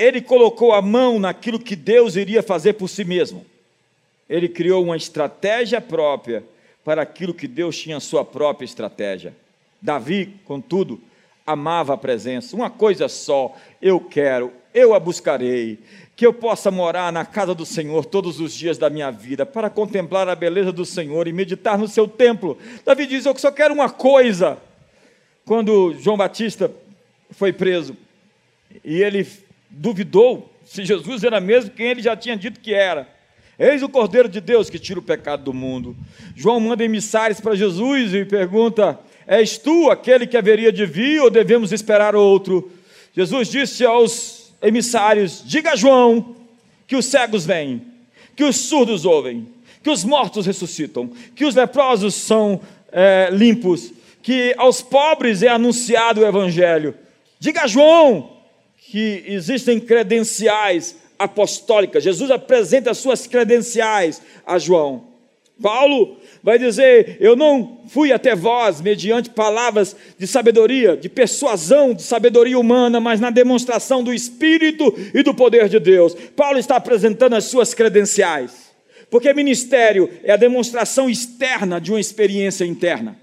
Ele 0.00 0.22
colocou 0.22 0.72
a 0.72 0.80
mão 0.80 1.18
naquilo 1.18 1.60
que 1.60 1.76
Deus 1.76 2.16
iria 2.16 2.42
fazer 2.42 2.72
por 2.72 2.88
si 2.88 3.04
mesmo. 3.04 3.44
Ele 4.26 4.48
criou 4.48 4.82
uma 4.82 4.96
estratégia 4.96 5.78
própria 5.78 6.42
para 6.82 7.02
aquilo 7.02 7.34
que 7.34 7.46
Deus 7.46 7.78
tinha 7.78 8.00
sua 8.00 8.24
própria 8.24 8.64
estratégia. 8.64 9.36
Davi, 9.82 10.36
contudo, 10.46 10.98
amava 11.46 11.92
a 11.92 11.98
presença. 11.98 12.56
Uma 12.56 12.70
coisa 12.70 13.10
só, 13.10 13.54
eu 13.82 14.00
quero, 14.00 14.50
eu 14.72 14.94
a 14.94 14.98
buscarei, 14.98 15.78
que 16.16 16.26
eu 16.26 16.32
possa 16.32 16.70
morar 16.70 17.12
na 17.12 17.26
casa 17.26 17.54
do 17.54 17.66
Senhor 17.66 18.06
todos 18.06 18.40
os 18.40 18.54
dias 18.54 18.78
da 18.78 18.88
minha 18.88 19.10
vida, 19.10 19.44
para 19.44 19.68
contemplar 19.68 20.30
a 20.30 20.34
beleza 20.34 20.72
do 20.72 20.86
Senhor 20.86 21.28
e 21.28 21.32
meditar 21.32 21.76
no 21.76 21.86
seu 21.86 22.08
templo. 22.08 22.56
Davi 22.86 23.06
diz: 23.06 23.26
Eu 23.26 23.36
só 23.36 23.52
quero 23.52 23.74
uma 23.74 23.90
coisa. 23.90 24.56
Quando 25.44 25.92
João 25.98 26.16
Batista 26.16 26.72
foi 27.32 27.52
preso 27.52 27.94
e 28.82 29.02
ele 29.02 29.26
duvidou 29.70 30.50
se 30.64 30.84
Jesus 30.84 31.24
era 31.24 31.40
mesmo 31.40 31.70
quem 31.70 31.86
ele 31.86 32.02
já 32.02 32.16
tinha 32.16 32.36
dito 32.36 32.60
que 32.60 32.72
era. 32.72 33.08
Eis 33.58 33.82
o 33.82 33.88
Cordeiro 33.88 34.28
de 34.28 34.40
Deus 34.40 34.70
que 34.70 34.78
tira 34.78 35.00
o 35.00 35.02
pecado 35.02 35.44
do 35.44 35.52
mundo. 35.52 35.96
João 36.34 36.60
manda 36.60 36.84
emissários 36.84 37.40
para 37.40 37.54
Jesus 37.54 38.14
e 38.14 38.24
pergunta: 38.24 38.98
És 39.26 39.58
tu 39.58 39.90
aquele 39.90 40.26
que 40.26 40.36
haveria 40.36 40.72
de 40.72 40.86
vir 40.86 41.20
ou 41.20 41.30
devemos 41.30 41.72
esperar 41.72 42.16
outro? 42.16 42.70
Jesus 43.14 43.48
disse 43.48 43.84
aos 43.84 44.54
emissários: 44.62 45.42
Diga 45.44 45.72
a 45.72 45.76
João 45.76 46.36
que 46.86 46.96
os 46.96 47.04
cegos 47.06 47.44
vêm, 47.44 47.82
que 48.34 48.44
os 48.44 48.56
surdos 48.56 49.04
ouvem, 49.04 49.46
que 49.82 49.90
os 49.90 50.04
mortos 50.04 50.46
ressuscitam, 50.46 51.10
que 51.34 51.44
os 51.44 51.54
leprosos 51.54 52.14
são 52.14 52.60
é, 52.90 53.28
limpos, 53.30 53.92
que 54.22 54.54
aos 54.56 54.80
pobres 54.80 55.42
é 55.42 55.48
anunciado 55.48 56.22
o 56.22 56.26
Evangelho. 56.26 56.94
Diga 57.38 57.64
a 57.64 57.66
João 57.66 58.39
que 58.88 59.24
existem 59.26 59.78
credenciais 59.78 60.96
apostólica. 61.18 62.00
Jesus 62.00 62.30
apresenta 62.30 62.90
as 62.90 62.98
suas 62.98 63.26
credenciais 63.26 64.22
a 64.46 64.58
João. 64.58 65.10
Paulo 65.60 66.16
vai 66.42 66.58
dizer: 66.58 67.18
Eu 67.20 67.36
não 67.36 67.82
fui 67.88 68.12
até 68.12 68.34
vós 68.34 68.80
mediante 68.80 69.28
palavras 69.28 69.94
de 70.18 70.26
sabedoria, 70.26 70.96
de 70.96 71.08
persuasão, 71.08 71.92
de 71.92 72.02
sabedoria 72.02 72.58
humana, 72.58 72.98
mas 72.98 73.20
na 73.20 73.30
demonstração 73.30 74.02
do 74.02 74.12
Espírito 74.12 74.94
e 75.14 75.22
do 75.22 75.34
poder 75.34 75.68
de 75.68 75.78
Deus. 75.78 76.14
Paulo 76.34 76.58
está 76.58 76.76
apresentando 76.76 77.36
as 77.36 77.44
suas 77.44 77.74
credenciais, 77.74 78.70
porque 79.10 79.34
ministério 79.34 80.08
é 80.24 80.32
a 80.32 80.36
demonstração 80.36 81.10
externa 81.10 81.78
de 81.78 81.92
uma 81.92 82.00
experiência 82.00 82.64
interna. 82.64 83.16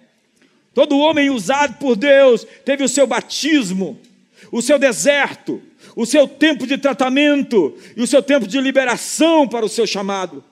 Todo 0.75 0.99
homem 0.99 1.31
usado 1.31 1.79
por 1.79 1.95
Deus 1.95 2.45
teve 2.63 2.83
o 2.83 2.89
seu 2.89 3.07
batismo, 3.07 3.99
o 4.51 4.61
seu 4.61 4.79
deserto, 4.79 5.61
o 5.95 6.05
seu 6.05 6.27
tempo 6.27 6.65
de 6.65 6.77
tratamento 6.77 7.77
e 7.95 8.01
o 8.01 8.07
seu 8.07 8.21
tempo 8.21 8.47
de 8.47 8.59
liberação 8.61 9.47
para 9.47 9.65
o 9.65 9.69
seu 9.69 9.85
chamado. 9.85 10.43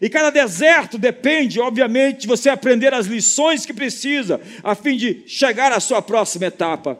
E 0.00 0.08
cada 0.08 0.30
deserto 0.30 0.98
depende, 0.98 1.60
obviamente, 1.60 2.22
de 2.22 2.26
você 2.26 2.48
aprender 2.50 2.92
as 2.92 3.06
lições 3.06 3.64
que 3.64 3.72
precisa 3.72 4.40
a 4.62 4.74
fim 4.74 4.96
de 4.96 5.22
chegar 5.26 5.72
à 5.72 5.80
sua 5.80 6.02
próxima 6.02 6.46
etapa. 6.46 6.98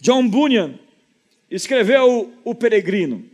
John 0.00 0.28
Bunyan 0.28 0.74
escreveu 1.50 2.32
O 2.44 2.54
Peregrino. 2.54 3.24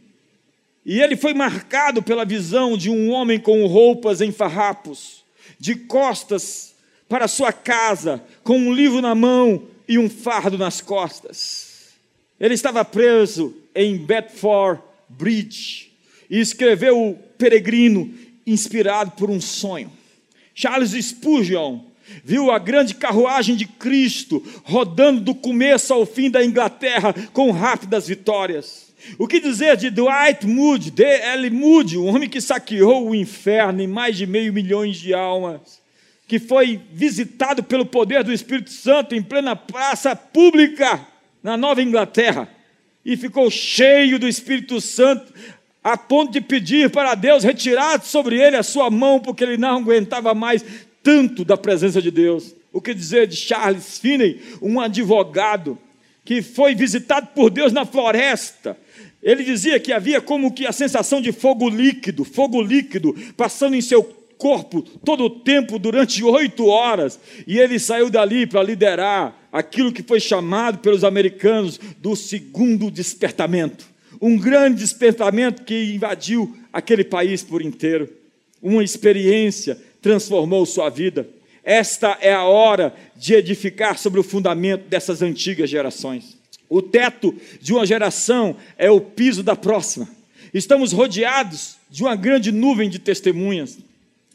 E 0.84 1.00
ele 1.00 1.16
foi 1.16 1.32
marcado 1.32 2.02
pela 2.02 2.24
visão 2.24 2.76
de 2.76 2.90
um 2.90 3.10
homem 3.10 3.38
com 3.38 3.64
roupas 3.66 4.20
em 4.20 4.32
farrapos, 4.32 5.24
de 5.58 5.76
costas 5.76 6.74
para 7.08 7.28
sua 7.28 7.52
casa, 7.52 8.22
com 8.42 8.58
um 8.58 8.72
livro 8.72 9.00
na 9.00 9.14
mão 9.14 9.64
e 9.88 9.98
um 9.98 10.10
fardo 10.10 10.58
nas 10.58 10.80
costas. 10.80 11.71
Ele 12.42 12.54
estava 12.54 12.84
preso 12.84 13.54
em 13.72 13.96
Bedford 13.96 14.82
Bridge 15.08 15.92
e 16.28 16.40
escreveu 16.40 17.00
o 17.00 17.14
Peregrino, 17.38 18.12
inspirado 18.44 19.12
por 19.12 19.30
um 19.30 19.40
sonho. 19.40 19.92
Charles 20.52 20.90
Spurgeon 20.90 21.78
viu 22.24 22.50
a 22.50 22.58
grande 22.58 22.96
carruagem 22.96 23.54
de 23.54 23.64
Cristo 23.64 24.42
rodando 24.64 25.20
do 25.20 25.36
começo 25.36 25.94
ao 25.94 26.04
fim 26.04 26.28
da 26.28 26.44
Inglaterra 26.44 27.14
com 27.32 27.52
rápidas 27.52 28.08
vitórias. 28.08 28.92
O 29.20 29.28
que 29.28 29.38
dizer 29.38 29.76
de 29.76 29.88
Dwight 29.88 30.44
Moody, 30.44 30.90
D.L. 30.90 31.48
Moody, 31.48 31.96
um 31.96 32.08
homem 32.08 32.28
que 32.28 32.40
saqueou 32.40 33.08
o 33.08 33.14
inferno 33.14 33.80
em 33.80 33.86
mais 33.86 34.16
de 34.16 34.26
meio 34.26 34.52
milhão 34.52 34.84
de 34.84 35.14
almas, 35.14 35.80
que 36.26 36.40
foi 36.40 36.80
visitado 36.92 37.62
pelo 37.62 37.86
poder 37.86 38.24
do 38.24 38.32
Espírito 38.32 38.70
Santo 38.70 39.14
em 39.14 39.22
plena 39.22 39.54
praça 39.54 40.16
pública 40.16 41.11
na 41.42 41.56
Nova 41.56 41.82
Inglaterra 41.82 42.48
e 43.04 43.16
ficou 43.16 43.50
cheio 43.50 44.18
do 44.18 44.28
Espírito 44.28 44.80
Santo 44.80 45.32
a 45.82 45.96
ponto 45.96 46.32
de 46.32 46.40
pedir 46.40 46.90
para 46.90 47.14
Deus 47.14 47.42
retirar 47.42 48.00
sobre 48.02 48.40
ele 48.40 48.56
a 48.56 48.62
sua 48.62 48.88
mão, 48.88 49.18
porque 49.18 49.42
ele 49.42 49.56
não 49.56 49.78
aguentava 49.78 50.32
mais 50.32 50.64
tanto 51.02 51.44
da 51.44 51.56
presença 51.56 52.00
de 52.00 52.10
Deus. 52.10 52.54
O 52.72 52.80
que 52.80 52.94
dizer 52.94 53.26
de 53.26 53.36
Charles 53.36 53.98
Finney, 53.98 54.40
um 54.62 54.80
advogado 54.80 55.76
que 56.24 56.40
foi 56.40 56.74
visitado 56.74 57.28
por 57.34 57.50
Deus 57.50 57.72
na 57.72 57.84
floresta. 57.84 58.78
Ele 59.20 59.42
dizia 59.42 59.80
que 59.80 59.92
havia 59.92 60.20
como 60.20 60.52
que 60.52 60.66
a 60.66 60.72
sensação 60.72 61.20
de 61.20 61.32
fogo 61.32 61.68
líquido, 61.68 62.24
fogo 62.24 62.62
líquido, 62.62 63.14
passando 63.36 63.74
em 63.74 63.80
seu 63.80 64.04
corpo 64.38 64.82
todo 65.04 65.24
o 65.24 65.30
tempo 65.30 65.78
durante 65.80 66.22
oito 66.22 66.66
horas. 66.66 67.18
E 67.46 67.58
ele 67.58 67.78
saiu 67.80 68.08
dali 68.08 68.46
para 68.46 68.62
liderar 68.62 69.41
aquilo 69.52 69.92
que 69.92 70.02
foi 70.02 70.18
chamado 70.18 70.78
pelos 70.78 71.04
americanos 71.04 71.78
do 71.98 72.16
segundo 72.16 72.90
despertamento. 72.90 73.86
Um 74.20 74.38
grande 74.38 74.78
despertamento 74.78 75.62
que 75.62 75.92
invadiu 75.94 76.56
aquele 76.72 77.04
país 77.04 77.42
por 77.42 77.60
inteiro. 77.60 78.08
Uma 78.62 78.82
experiência 78.82 79.78
transformou 80.00 80.64
sua 80.64 80.88
vida. 80.88 81.28
Esta 81.62 82.16
é 82.20 82.32
a 82.32 82.44
hora 82.44 82.94
de 83.14 83.34
edificar 83.34 83.98
sobre 83.98 84.18
o 84.18 84.24
fundamento 84.24 84.88
dessas 84.88 85.20
antigas 85.20 85.68
gerações. 85.68 86.36
O 86.68 86.80
teto 86.80 87.34
de 87.60 87.72
uma 87.72 87.84
geração 87.84 88.56
é 88.78 88.90
o 88.90 89.00
piso 89.00 89.42
da 89.42 89.54
próxima. 89.54 90.08
Estamos 90.54 90.92
rodeados 90.92 91.76
de 91.90 92.02
uma 92.02 92.16
grande 92.16 92.50
nuvem 92.50 92.88
de 92.88 92.98
testemunhas. 92.98 93.78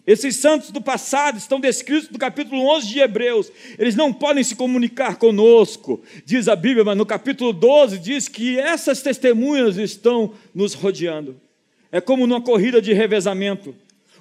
Esses 0.08 0.38
santos 0.38 0.72
do 0.72 0.82
passado 0.82 1.38
estão 1.38 1.60
descritos 1.60 2.10
no 2.10 2.18
capítulo 2.18 2.66
11 2.78 2.88
de 2.88 3.00
Hebreus. 3.00 3.52
Eles 3.78 3.94
não 3.94 4.14
podem 4.14 4.42
se 4.42 4.56
comunicar 4.56 5.18
conosco, 5.18 6.02
diz 6.24 6.48
a 6.48 6.56
Bíblia, 6.56 6.86
mas 6.86 6.98
no 6.98 7.06
capítulo 7.06 7.52
12 7.52 8.00
diz 8.00 8.30
que 8.30 8.58
essas 8.58 9.02
testemunhas 9.02 9.76
estão 9.76 10.34
nos 10.56 10.74
rodeando. 10.74 11.36
É 11.92 12.00
como 12.00 12.26
numa 12.26 12.40
corrida 12.40 12.82
de 12.82 12.94
revezamento. 12.94 13.76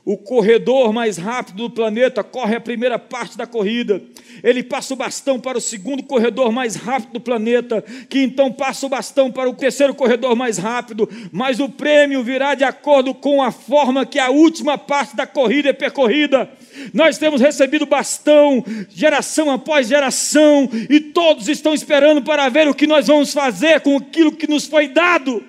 O 0.06 0.16
corredor 0.16 0.92
mais 0.92 1.16
rápido 1.16 1.64
do 1.64 1.70
planeta 1.70 2.22
corre 2.22 2.54
a 2.54 2.60
primeira 2.60 2.96
parte 2.96 3.36
da 3.36 3.44
corrida. 3.44 4.00
Ele 4.40 4.62
passa 4.62 4.94
o 4.94 4.96
bastão 4.96 5.40
para 5.40 5.58
o 5.58 5.60
segundo 5.60 6.00
corredor 6.04 6.52
mais 6.52 6.76
rápido 6.76 7.14
do 7.14 7.20
planeta, 7.20 7.82
que 8.08 8.20
então 8.20 8.52
passa 8.52 8.86
o 8.86 8.88
bastão 8.88 9.32
para 9.32 9.50
o 9.50 9.54
terceiro 9.54 9.92
corredor 9.96 10.36
mais 10.36 10.58
rápido, 10.58 11.10
mas 11.32 11.58
o 11.58 11.68
prêmio 11.68 12.22
virá 12.22 12.54
de 12.54 12.62
acordo 12.62 13.12
com 13.12 13.42
a 13.42 13.50
forma 13.50 14.06
que 14.06 14.20
a 14.20 14.30
última 14.30 14.78
parte 14.78 15.16
da 15.16 15.26
corrida 15.26 15.70
é 15.70 15.72
percorrida. 15.72 16.48
Nós 16.94 17.18
temos 17.18 17.40
recebido 17.40 17.84
bastão, 17.84 18.64
geração 18.88 19.50
após 19.50 19.88
geração, 19.88 20.70
e 20.88 21.00
todos 21.00 21.48
estão 21.48 21.74
esperando 21.74 22.22
para 22.22 22.48
ver 22.48 22.68
o 22.68 22.74
que 22.74 22.86
nós 22.86 23.08
vamos 23.08 23.32
fazer 23.32 23.80
com 23.80 23.96
aquilo 23.96 24.30
que 24.30 24.48
nos 24.48 24.66
foi 24.66 24.86
dado. 24.86 25.42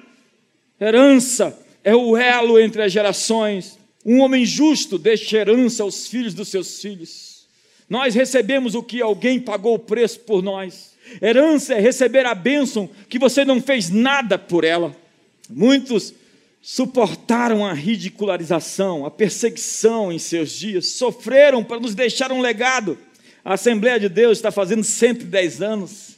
Herança 0.82 1.56
é 1.84 1.96
o 1.96 2.18
elo 2.18 2.60
entre 2.60 2.82
as 2.82 2.92
gerações. 2.92 3.78
Um 4.10 4.22
homem 4.22 4.46
justo 4.46 4.98
deixa 4.98 5.36
herança 5.36 5.84
aos 5.84 6.08
filhos 6.08 6.34
dos 6.34 6.48
seus 6.48 6.80
filhos. 6.80 7.46
Nós 7.90 8.16
recebemos 8.16 8.74
o 8.74 8.82
que 8.82 9.02
alguém 9.02 9.38
pagou 9.38 9.76
o 9.76 9.80
preço 9.80 10.22
por 10.22 10.42
nós. 10.42 10.94
Herança 11.22 11.74
é 11.74 11.82
receber 11.82 12.26
a 12.26 12.34
bênção 12.34 12.90
que 13.10 13.20
você 13.20 13.44
não 13.44 13.62
fez 13.62 13.90
nada 13.90 14.38
por 14.38 14.64
ela. 14.64 14.96
Muitos 15.50 16.14
suportaram 16.62 17.66
a 17.66 17.74
ridicularização, 17.74 19.06
a 19.06 19.12
perseguição 19.12 20.10
em 20.10 20.20
seus 20.20 20.52
dias, 20.52 20.88
sofreram 20.92 21.62
para 21.62 21.78
nos 21.78 21.94
deixar 21.94 22.32
um 22.32 22.40
legado. 22.40 22.98
A 23.44 23.56
Assembleia 23.56 24.00
de 24.00 24.08
Deus 24.08 24.38
está 24.38 24.52
fazendo 24.52 24.86
110 24.86 25.62
anos. 25.62 26.16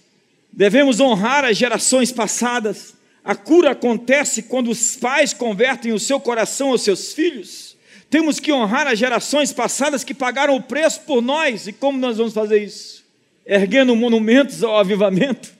Devemos 0.53 0.99
honrar 0.99 1.43
as 1.43 1.57
gerações 1.57 2.11
passadas. 2.11 2.93
A 3.23 3.33
cura 3.33 3.71
acontece 3.71 4.43
quando 4.43 4.69
os 4.69 4.95
pais 4.95 5.33
convertem 5.33 5.91
o 5.91 5.99
seu 5.99 6.19
coração 6.19 6.69
aos 6.69 6.83
seus 6.83 7.13
filhos. 7.13 7.78
Temos 8.09 8.39
que 8.39 8.51
honrar 8.51 8.87
as 8.87 8.97
gerações 8.97 9.53
passadas 9.53 10.03
que 10.03 10.13
pagaram 10.13 10.55
o 10.55 10.61
preço 10.61 11.01
por 11.01 11.21
nós. 11.21 11.67
E 11.67 11.73
como 11.73 11.99
nós 11.99 12.17
vamos 12.17 12.33
fazer 12.33 12.63
isso? 12.63 13.03
Erguendo 13.45 13.95
monumentos 13.95 14.63
ao 14.63 14.77
avivamento. 14.77 15.51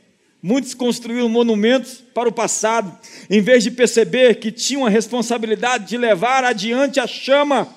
Muitos 0.42 0.74
construíram 0.74 1.28
monumentos 1.28 2.02
para 2.14 2.30
o 2.30 2.32
passado, 2.32 2.98
em 3.30 3.42
vez 3.42 3.62
de 3.62 3.72
perceber 3.72 4.36
que 4.36 4.54
tinham 4.54 4.86
a 4.86 4.90
responsabilidade 4.90 5.88
de 5.88 5.98
levar 5.98 6.46
adiante 6.46 7.00
a 7.00 7.06
chama. 7.06 7.68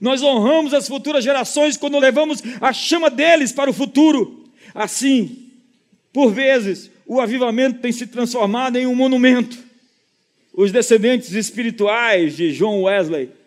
Nós 0.00 0.20
honramos 0.20 0.74
as 0.74 0.88
futuras 0.88 1.22
gerações 1.22 1.76
quando 1.76 1.98
levamos 1.98 2.42
a 2.60 2.72
chama 2.72 3.08
deles 3.08 3.52
para 3.52 3.70
o 3.70 3.72
futuro. 3.72 4.44
Assim, 4.74 5.48
por 6.12 6.32
vezes, 6.32 6.90
o 7.06 7.20
avivamento 7.20 7.80
tem 7.80 7.92
se 7.92 8.06
transformado 8.06 8.76
em 8.76 8.86
um 8.86 8.96
monumento. 8.96 9.56
Os 10.52 10.72
descendentes 10.72 11.32
espirituais 11.32 12.36
de 12.36 12.52
John 12.52 12.82
Wesley 12.82 13.37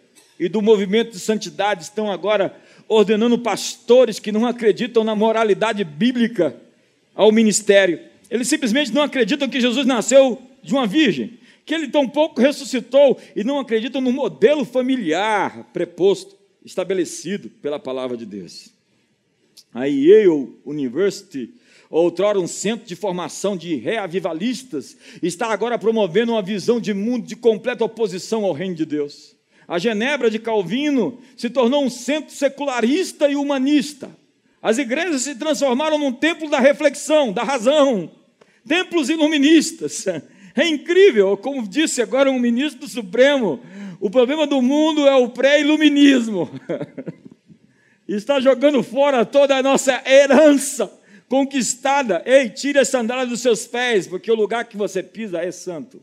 e 0.41 0.49
do 0.49 0.59
movimento 0.59 1.11
de 1.11 1.19
santidade 1.19 1.83
estão 1.83 2.11
agora 2.11 2.59
ordenando 2.87 3.37
pastores 3.37 4.17
que 4.17 4.31
não 4.31 4.47
acreditam 4.47 5.03
na 5.03 5.15
moralidade 5.15 5.83
bíblica 5.83 6.59
ao 7.13 7.31
ministério. 7.31 7.99
Eles 8.27 8.47
simplesmente 8.47 8.91
não 8.91 9.03
acreditam 9.03 9.47
que 9.47 9.61
Jesus 9.61 9.85
nasceu 9.85 10.41
de 10.63 10.73
uma 10.73 10.87
virgem, 10.87 11.37
que 11.63 11.75
ele 11.75 11.89
tampouco 11.89 12.41
ressuscitou 12.41 13.19
e 13.35 13.43
não 13.43 13.59
acreditam 13.59 14.01
no 14.01 14.11
modelo 14.11 14.65
familiar 14.65 15.69
preposto, 15.71 16.35
estabelecido 16.65 17.47
pela 17.61 17.77
palavra 17.77 18.17
de 18.17 18.25
Deus. 18.25 18.71
A 19.71 19.85
Yale 19.85 20.55
University, 20.65 21.53
outrora 21.87 22.39
um 22.39 22.47
centro 22.47 22.87
de 22.87 22.95
formação 22.95 23.55
de 23.55 23.75
reavivalistas, 23.75 24.97
está 25.21 25.53
agora 25.53 25.77
promovendo 25.77 26.31
uma 26.31 26.41
visão 26.41 26.81
de 26.81 26.95
mundo 26.95 27.27
de 27.27 27.35
completa 27.35 27.85
oposição 27.85 28.43
ao 28.43 28.53
reino 28.53 28.73
de 28.73 28.87
Deus. 28.87 29.39
A 29.71 29.79
Genebra 29.79 30.29
de 30.29 30.37
Calvino 30.37 31.19
se 31.37 31.49
tornou 31.49 31.85
um 31.85 31.89
centro 31.89 32.35
secularista 32.35 33.29
e 33.29 33.37
humanista. 33.37 34.11
As 34.61 34.77
igrejas 34.77 35.21
se 35.21 35.35
transformaram 35.35 35.97
num 35.97 36.11
templo 36.11 36.49
da 36.49 36.59
reflexão, 36.59 37.31
da 37.31 37.41
razão, 37.41 38.11
templos 38.67 39.09
iluministas. 39.09 40.05
É 40.53 40.67
incrível, 40.67 41.37
como 41.37 41.65
disse 41.65 42.01
agora 42.01 42.29
um 42.29 42.37
ministro 42.37 42.81
do 42.81 42.87
Supremo, 42.89 43.61
o 44.01 44.09
problema 44.09 44.45
do 44.45 44.61
mundo 44.61 45.07
é 45.07 45.15
o 45.15 45.29
pré-iluminismo. 45.29 46.51
Está 48.05 48.41
jogando 48.41 48.83
fora 48.83 49.25
toda 49.25 49.55
a 49.55 49.63
nossa 49.63 50.03
herança 50.05 50.91
conquistada. 51.29 52.21
Ei, 52.25 52.49
tire 52.49 52.77
a 52.77 52.83
sandália 52.83 53.25
dos 53.25 53.39
seus 53.39 53.65
pés, 53.65 54.05
porque 54.05 54.29
o 54.29 54.35
lugar 54.35 54.65
que 54.65 54.75
você 54.75 55.01
pisa 55.01 55.39
é 55.39 55.49
santo. 55.49 56.01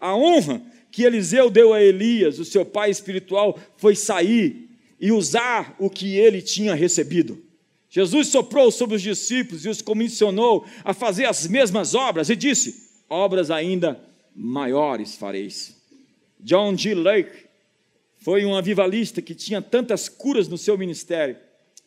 A 0.00 0.12
honra 0.16 0.60
que 0.96 1.02
Eliseu 1.02 1.50
deu 1.50 1.74
a 1.74 1.82
Elias, 1.82 2.38
o 2.38 2.44
seu 2.46 2.64
pai 2.64 2.90
espiritual, 2.90 3.60
foi 3.76 3.94
sair 3.94 4.70
e 4.98 5.12
usar 5.12 5.76
o 5.78 5.90
que 5.90 6.16
ele 6.16 6.40
tinha 6.40 6.74
recebido. 6.74 7.44
Jesus 7.90 8.28
soprou 8.28 8.70
sobre 8.70 8.96
os 8.96 9.02
discípulos 9.02 9.66
e 9.66 9.68
os 9.68 9.82
comissionou 9.82 10.64
a 10.82 10.94
fazer 10.94 11.26
as 11.26 11.46
mesmas 11.48 11.94
obras 11.94 12.30
e 12.30 12.34
disse: 12.34 12.88
Obras 13.10 13.50
ainda 13.50 14.00
maiores 14.34 15.16
fareis. 15.16 15.76
John 16.40 16.74
G. 16.74 16.94
Lake 16.94 17.44
foi 18.16 18.46
um 18.46 18.56
avivalista 18.56 19.20
que 19.20 19.34
tinha 19.34 19.60
tantas 19.60 20.08
curas 20.08 20.48
no 20.48 20.56
seu 20.56 20.78
ministério 20.78 21.36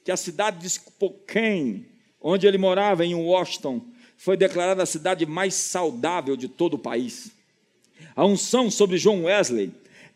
que 0.06 0.12
a 0.12 0.18
cidade 0.18 0.60
de 0.60 0.70
Spokane, 0.70 1.88
onde 2.22 2.46
ele 2.46 2.60
morava 2.60 3.04
em 3.04 3.16
Washington, 3.16 3.82
foi 4.16 4.38
declarada 4.38 4.84
a 4.84 4.86
cidade 4.86 5.26
mais 5.26 5.56
saudável 5.56 6.38
de 6.38 6.48
todo 6.48 6.76
o 6.76 6.80
país. 6.80 7.39
A 8.20 8.26
unção 8.26 8.70
sobre 8.70 8.98
John 8.98 9.24
Wesley 9.24 9.72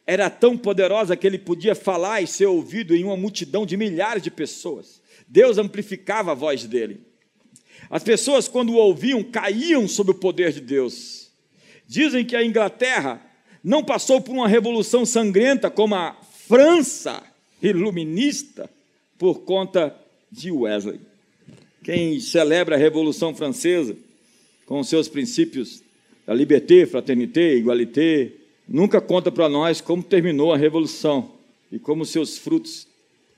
era 0.06 0.30
tão 0.30 0.58
poderosa 0.58 1.16
que 1.16 1.26
ele 1.26 1.40
podia 1.40 1.74
falar 1.74 2.22
e 2.22 2.28
ser 2.28 2.48
ouvido 2.48 2.94
em 2.94 3.06
uma 3.06 3.16
multidão 3.16 3.66
de 3.66 3.78
milhares 3.78 4.22
de 4.22 4.30
pessoas. 4.30 5.02
Deus 5.26 5.58
amplificava 5.58 6.34
a 6.34 6.36
voz 6.36 6.66
dele. 6.66 7.00
As 7.90 8.04
pessoas, 8.04 8.50
quando 8.50 8.74
o 8.74 8.76
ouviam, 8.76 9.24
caíam 9.24 9.88
sob 9.88 10.12
o 10.12 10.16
poder 10.16 10.52
de 10.52 10.60
Deus. 10.60 11.32
Dizem 11.88 12.26
que 12.26 12.36
a 12.36 12.44
Inglaterra 12.44 13.22
não 13.64 13.82
passou 13.82 14.20
por 14.20 14.34
uma 14.34 14.50
revolução 14.50 15.06
sangrenta 15.06 15.72
como 15.72 15.96
a 15.96 16.14
França 16.46 17.24
iluminista, 17.62 18.70
por 19.18 19.44
conta 19.44 19.98
de 20.30 20.52
Wesley. 20.52 21.00
Quem 21.82 22.20
celebra 22.20 22.76
a 22.76 22.80
Revolução 22.80 23.34
Francesa 23.34 23.96
com 24.66 24.84
seus 24.84 25.08
princípios 25.08 25.82
da 26.26 26.34
liberté, 26.34 26.86
fraternité, 26.86 27.56
igualité, 27.56 28.32
nunca 28.68 29.02
conta 29.02 29.32
para 29.32 29.50
nós 29.50 29.82
como 29.82 30.02
terminou 30.02 30.54
a 30.54 30.58
Revolução 30.58 31.32
e 31.72 31.78
como 31.78 32.06
seus 32.06 32.38
frutos 32.38 32.88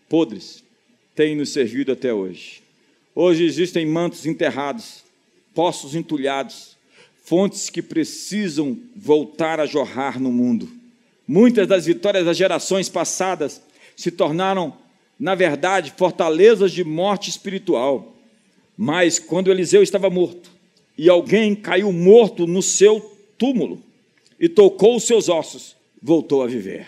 podres 0.08 0.64
têm 1.16 1.36
nos 1.36 1.50
servido 1.50 1.92
até 1.92 2.14
hoje. 2.14 2.62
Hoje 3.16 3.44
existem 3.44 3.86
mantos 3.86 4.26
enterrados, 4.26 5.04
poços 5.54 5.96
entulhados, 5.96 6.76
fontes 7.24 7.70
que 7.70 7.82
precisam 7.82 8.78
voltar 8.96 9.60
a 9.60 9.66
jorrar 9.66 10.20
no 10.20 10.32
mundo. 10.32 10.70
Muitas 11.28 11.68
das 11.68 11.86
vitórias 11.86 12.26
das 12.26 12.38
gerações 12.38 12.88
passadas 12.88 13.62
se 13.96 14.12
tornaram, 14.12 14.78
na 15.20 15.34
verdade, 15.34 15.94
fortalezas 15.98 16.72
de 16.72 16.84
morte 16.84 17.30
espiritual. 17.30 18.16
Mas 18.78 19.18
quando 19.18 19.50
Eliseu 19.50 19.82
estava 19.82 20.10
morto 20.10 20.55
e 20.98 21.10
alguém 21.10 21.56
caiu 21.56 21.92
morto 21.92 22.48
no 22.48 22.62
seu 22.62 23.00
túmulo 23.38 23.82
e 24.40 24.48
tocou 24.48 24.96
os 24.96 25.04
seus 25.04 25.30
ossos, 25.30 25.76
voltou 26.02 26.44
a 26.44 26.48
viver. 26.48 26.88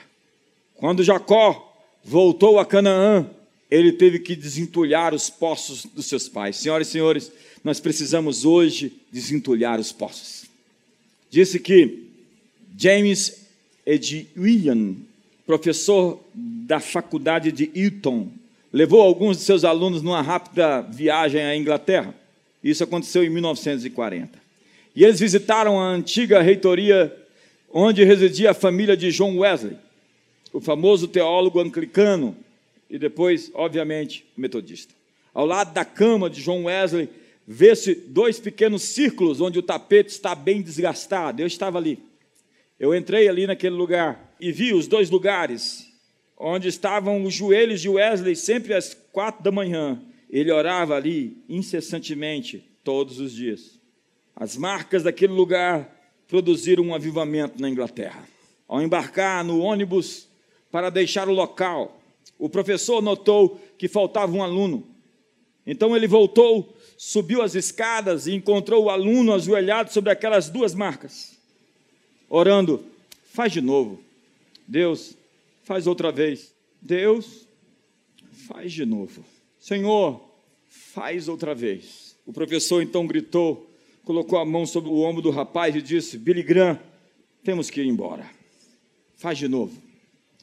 Quando 0.75 1.03
Jacó 1.03 1.63
voltou 2.03 2.59
a 2.59 2.65
Canaã, 2.65 3.29
ele 3.69 3.91
teve 3.91 4.19
que 4.19 4.35
desentulhar 4.35 5.13
os 5.13 5.29
poços 5.29 5.85
dos 5.85 6.05
seus 6.05 6.29
pais. 6.29 6.55
Senhoras 6.55 6.87
e 6.87 6.91
senhores, 6.91 7.31
nós 7.63 7.79
precisamos 7.79 8.45
hoje 8.45 8.93
desentulhar 9.11 9.79
os 9.79 9.91
poços. 9.91 10.45
Disse 11.29 11.59
que 11.59 12.07
James 12.77 13.47
Edwin, 13.85 15.05
professor 15.45 16.21
da 16.33 16.79
faculdade 16.79 17.51
de 17.51 17.71
Eton, 17.73 18.29
levou 18.71 19.01
alguns 19.01 19.37
de 19.37 19.43
seus 19.43 19.63
alunos 19.63 20.01
numa 20.01 20.21
rápida 20.21 20.81
viagem 20.81 21.41
à 21.41 21.55
Inglaterra. 21.55 22.13
Isso 22.69 22.83
aconteceu 22.83 23.23
em 23.23 23.29
1940. 23.29 24.39
E 24.93 25.03
eles 25.05 25.21
visitaram 25.21 25.79
a 25.79 25.87
antiga 25.87 26.41
reitoria 26.41 27.15
onde 27.71 28.03
residia 28.03 28.51
a 28.51 28.53
família 28.53 28.97
de 28.97 29.09
John 29.11 29.37
Wesley, 29.37 29.77
o 30.51 30.59
famoso 30.59 31.07
teólogo 31.07 31.61
anglicano 31.61 32.35
e 32.89 32.99
depois, 32.99 33.49
obviamente, 33.53 34.25
metodista. 34.35 34.93
Ao 35.33 35.45
lado 35.45 35.73
da 35.73 35.85
cama 35.85 36.29
de 36.29 36.43
John 36.43 36.65
Wesley, 36.65 37.07
vê-se 37.47 37.95
dois 37.95 38.37
pequenos 38.37 38.81
círculos 38.81 39.39
onde 39.39 39.59
o 39.59 39.63
tapete 39.63 40.09
está 40.09 40.35
bem 40.35 40.61
desgastado. 40.61 41.41
Eu 41.41 41.47
estava 41.47 41.77
ali. 41.77 41.99
Eu 42.77 42.93
entrei 42.93 43.29
ali 43.29 43.47
naquele 43.47 43.75
lugar 43.75 44.35
e 44.41 44.51
vi 44.51 44.73
os 44.73 44.87
dois 44.87 45.09
lugares 45.09 45.87
onde 46.37 46.67
estavam 46.67 47.23
os 47.23 47.33
joelhos 47.33 47.79
de 47.79 47.87
Wesley 47.87 48.35
sempre 48.35 48.73
às 48.73 48.93
quatro 49.11 49.41
da 49.41 49.51
manhã. 49.51 50.01
Ele 50.29 50.51
orava 50.51 50.95
ali 50.95 51.37
incessantemente 51.47 52.63
todos 52.83 53.19
os 53.19 53.31
dias. 53.31 53.79
As 54.35 54.55
marcas 54.57 55.03
daquele 55.03 55.33
lugar 55.33 55.93
produziram 56.27 56.83
um 56.83 56.95
avivamento 56.95 57.61
na 57.61 57.69
Inglaterra. 57.69 58.27
Ao 58.67 58.81
embarcar 58.81 59.43
no 59.43 59.59
ônibus 59.59 60.27
para 60.71 60.89
deixar 60.89 61.29
o 61.29 61.33
local, 61.33 61.99
o 62.37 62.49
professor 62.49 63.01
notou 63.01 63.59
que 63.77 63.87
faltava 63.87 64.35
um 64.35 64.43
aluno. 64.43 64.85
Então 65.65 65.95
ele 65.95 66.07
voltou, 66.07 66.75
subiu 66.97 67.41
as 67.41 67.55
escadas 67.55 68.27
e 68.27 68.33
encontrou 68.33 68.85
o 68.85 68.89
aluno 68.89 69.33
ajoelhado 69.33 69.91
sobre 69.91 70.11
aquelas 70.11 70.49
duas 70.49 70.73
marcas, 70.73 71.37
orando: 72.29 72.83
Faz 73.33 73.51
de 73.51 73.61
novo. 73.61 74.01
Deus, 74.67 75.15
faz 75.63 75.87
outra 75.87 76.11
vez. 76.11 76.53
Deus, 76.81 77.47
faz 78.47 78.71
de 78.71 78.85
novo. 78.85 79.23
Senhor, 79.67 80.21
faz 80.69 81.27
outra 81.27 81.53
vez. 81.53 82.15
O 82.25 82.31
professor 82.31 82.81
então 82.81 83.05
gritou, 83.05 83.69
colocou 84.05 84.39
a 84.39 84.45
mão 84.45 84.65
sobre 84.65 84.89
o 84.89 84.99
ombro 84.99 85.21
do 85.21 85.29
rapaz 85.29 85.75
e 85.75 85.81
disse: 85.81 86.17
Billy 86.17 86.41
Graham, 86.41 86.79
temos 87.43 87.69
que 87.69 87.81
ir 87.81 87.85
embora. 87.85 88.25
Faz 89.17 89.37
de 89.37 89.49
novo. 89.49 89.77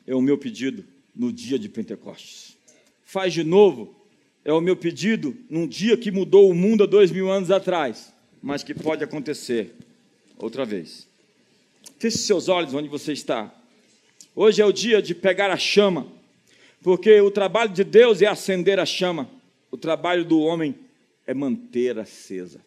É 0.07 0.15
o 0.15 0.21
meu 0.21 0.37
pedido 0.37 0.85
no 1.17 1.33
dia 1.33 1.59
de 1.59 1.71
Pentecostes. 1.71 2.55
Faz 3.03 3.33
de 3.33 3.43
novo, 3.43 3.97
é 4.45 4.53
o 4.53 4.61
meu 4.61 4.77
pedido 4.77 5.35
num 5.49 5.67
dia 5.67 5.97
que 5.97 6.11
mudou 6.11 6.51
o 6.51 6.55
mundo 6.55 6.85
há 6.85 6.87
dois 6.87 7.11
mil 7.11 7.31
anos 7.31 7.51
atrás, 7.51 8.13
mas 8.43 8.63
que 8.63 8.75
pode 8.75 9.03
acontecer 9.03 9.75
outra 10.37 10.67
vez. 10.67 11.09
Feche 11.99 12.19
seus 12.19 12.51
olhos 12.51 12.75
onde 12.75 12.89
você 12.89 13.15
está. 13.15 13.51
Hoje 14.37 14.61
é 14.61 14.67
o 14.67 14.73
dia 14.73 15.01
de 15.01 15.15
pegar 15.15 15.51
a 15.51 15.57
chama, 15.57 16.13
porque 16.85 17.19
o 17.23 17.31
trabalho 17.31 17.73
de 17.73 17.83
Deus 17.83 18.21
é 18.21 18.27
acender 18.27 18.79
a 18.79 18.85
chama, 18.85 19.27
o 19.71 19.77
trabalho 19.77 20.23
do 20.23 20.39
homem 20.39 20.75
é 21.27 21.33
manter 21.33 21.99
acesa. 21.99 22.61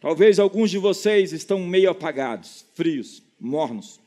Talvez 0.00 0.38
alguns 0.38 0.70
de 0.70 0.78
vocês 0.78 1.32
estão 1.32 1.58
meio 1.66 1.90
apagados, 1.90 2.64
frios, 2.74 3.20
mornos. 3.40 3.98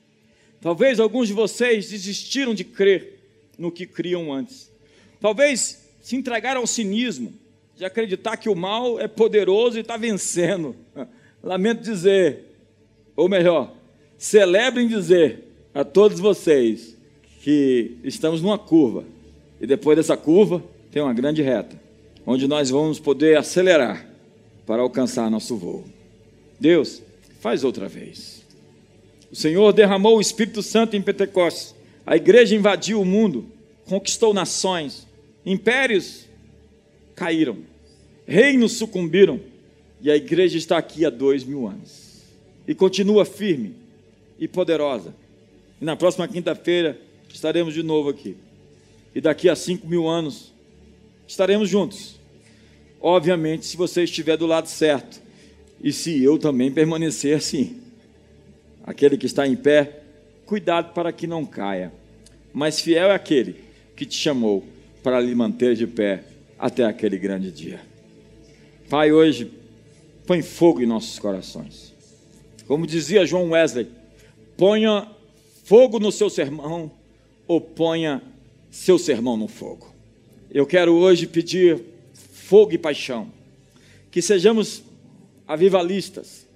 Talvez 0.62 0.98
alguns 0.98 1.28
de 1.28 1.34
vocês 1.34 1.90
desistiram 1.90 2.56
de 2.56 2.64
crer 2.64 3.20
no 3.58 3.70
que 3.70 3.86
criam 3.86 4.32
antes. 4.32 4.72
Talvez 5.20 5.90
se 6.00 6.16
entregaram 6.16 6.62
ao 6.62 6.68
cinismo, 6.68 7.34
de 7.76 7.84
acreditar 7.84 8.38
que 8.38 8.48
o 8.48 8.56
mal 8.56 8.98
é 8.98 9.10
poderoso 9.10 9.78
e 9.78 9.82
está 9.82 9.98
vencendo. 9.98 10.74
Lamento 11.44 11.82
dizer, 11.82 12.46
ou 13.14 13.28
melhor, 13.28 13.76
celebrem 14.18 14.88
dizer 14.88 15.50
a 15.74 15.84
todos 15.84 16.18
vocês 16.18 17.01
que 17.42 17.98
estamos 18.04 18.42
numa 18.42 18.58
curva 18.58 19.04
e 19.60 19.68
depois 19.68 19.98
dessa 19.98 20.16
curva 20.16 20.64
tem 20.92 21.02
uma 21.02 21.14
grande 21.14 21.42
reta, 21.42 21.80
onde 22.26 22.48
nós 22.48 22.70
vamos 22.70 23.00
poder 23.00 23.38
acelerar 23.38 24.08
para 24.66 24.82
alcançar 24.82 25.30
nosso 25.30 25.56
voo. 25.58 25.86
Deus, 26.60 27.02
faz 27.40 27.64
outra 27.64 27.88
vez. 27.88 28.42
O 29.32 29.36
Senhor 29.36 29.72
derramou 29.74 30.18
o 30.18 30.22
Espírito 30.22 30.62
Santo 30.62 30.96
em 30.96 31.02
Pentecostes 31.02 31.76
a 32.06 32.16
igreja 32.16 32.56
invadiu 32.56 33.00
o 33.00 33.06
mundo, 33.06 33.46
conquistou 33.86 34.34
nações, 34.34 35.08
impérios 35.46 36.26
caíram, 37.16 37.60
reinos 38.26 38.74
sucumbiram, 38.74 39.40
e 40.02 40.10
a 40.10 40.16
igreja 40.16 40.58
está 40.58 40.78
aqui 40.78 41.06
há 41.06 41.10
dois 41.12 41.44
mil 41.44 41.68
anos 41.68 42.22
e 42.68 42.74
continua 42.74 43.24
firme 43.24 43.76
e 44.40 44.48
poderosa. 44.48 45.14
E 45.80 45.86
na 45.86 45.96
próxima 45.96 46.28
quinta-feira 46.28 47.00
estaremos 47.36 47.74
de 47.74 47.84
novo 47.84 48.10
aqui. 48.10 48.36
E 49.14 49.22
daqui 49.22 49.50
a 49.50 49.56
cinco 49.56 49.88
mil 49.88 50.08
anos 50.08 50.54
estaremos 51.28 51.70
juntos. 51.70 52.16
Obviamente, 53.00 53.66
se 53.66 53.76
você 53.76 54.04
estiver 54.04 54.38
do 54.38 54.46
lado 54.46 54.68
certo 54.68 55.22
e 55.84 55.92
se 55.92 56.22
eu 56.24 56.38
também 56.38 56.72
permanecer 56.72 57.36
assim. 57.36 57.82
Aquele 58.84 59.18
que 59.18 59.26
está 59.26 59.48
em 59.48 59.56
pé 59.56 60.02
cuidado 60.46 60.94
para 60.94 61.12
que 61.12 61.26
não 61.26 61.46
caia. 61.46 61.92
Mas 62.54 62.80
fiel 62.80 63.10
é 63.10 63.16
aquele 63.16 63.56
que 63.96 64.06
te 64.06 64.16
chamou 64.16 64.64
para 65.02 65.20
lhe 65.20 65.34
manter 65.34 65.76
de 65.76 65.88
pé 65.88 66.24
até 66.60 66.86
aquele 66.86 67.18
grande 67.18 67.52
dia. 67.52 67.82
Pai, 68.90 69.12
hoje, 69.12 69.52
põe 70.28 70.42
fogo 70.42 70.82
em 70.82 70.86
nossos 70.86 71.18
corações. 71.18 71.94
Como 72.68 72.86
dizia 72.86 73.26
João 73.26 73.52
Wesley, 73.52 73.88
ponha 74.58 75.08
fogo 75.64 76.00
no 76.00 76.12
seu 76.12 76.30
sermão 76.30 76.92
ou 77.52 77.60
ponha 77.60 78.24
seu 78.70 78.98
sermão 78.98 79.36
no 79.36 79.50
fogo. 79.50 79.94
Eu 80.50 80.66
quero 80.66 80.94
hoje 80.94 81.28
pedir 81.28 81.82
fogo 82.14 82.72
e 82.72 82.78
paixão, 82.78 83.30
que 84.10 84.22
sejamos 84.22 84.82
avivalistas, 85.46 86.48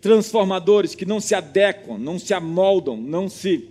transformadores 0.00 0.94
que 0.94 1.04
não 1.04 1.18
se 1.18 1.34
adequam, 1.34 1.98
não 1.98 2.20
se 2.20 2.32
amoldam, 2.32 2.96
não 2.96 3.28
se 3.28 3.68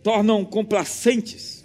tornam 0.00 0.44
complacentes, 0.44 1.64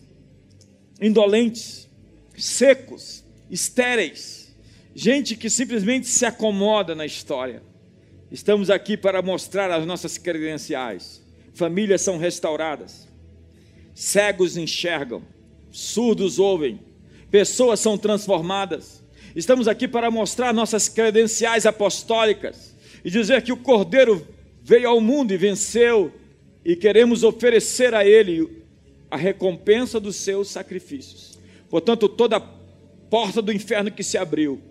indolentes, 0.99 1.87
secos, 2.35 3.23
estéreis, 3.47 4.55
gente 4.95 5.35
que 5.35 5.51
simplesmente 5.51 6.07
se 6.07 6.25
acomoda 6.25 6.95
na 6.95 7.05
história. 7.05 7.61
Estamos 8.31 8.71
aqui 8.71 8.97
para 8.97 9.21
mostrar 9.21 9.69
as 9.69 9.85
nossas 9.85 10.17
credenciais. 10.17 11.21
Famílias 11.53 12.01
são 12.01 12.17
restauradas, 12.17 13.07
cegos 13.99 14.55
enxergam, 14.55 15.21
surdos 15.69 16.39
ouvem, 16.39 16.79
pessoas 17.29 17.81
são 17.81 17.97
transformadas. 17.97 19.03
Estamos 19.35 19.67
aqui 19.67 19.89
para 19.89 20.09
mostrar 20.09 20.53
nossas 20.53 20.87
credenciais 20.87 21.65
apostólicas 21.65 22.73
e 23.03 23.11
dizer 23.11 23.41
que 23.41 23.51
o 23.51 23.57
Cordeiro 23.57 24.25
veio 24.63 24.87
ao 24.87 25.01
mundo 25.01 25.33
e 25.33 25.37
venceu, 25.37 26.13
e 26.63 26.77
queremos 26.77 27.23
oferecer 27.23 27.93
a 27.93 28.05
Ele 28.05 28.63
a 29.11 29.17
recompensa 29.17 29.99
dos 29.99 30.15
seus 30.15 30.47
sacrifícios. 30.49 31.37
Portanto, 31.69 32.07
toda 32.07 32.39
porta 33.09 33.41
do 33.41 33.51
inferno 33.51 33.91
que 33.91 34.03
se 34.03 34.17
abriu, 34.17 34.61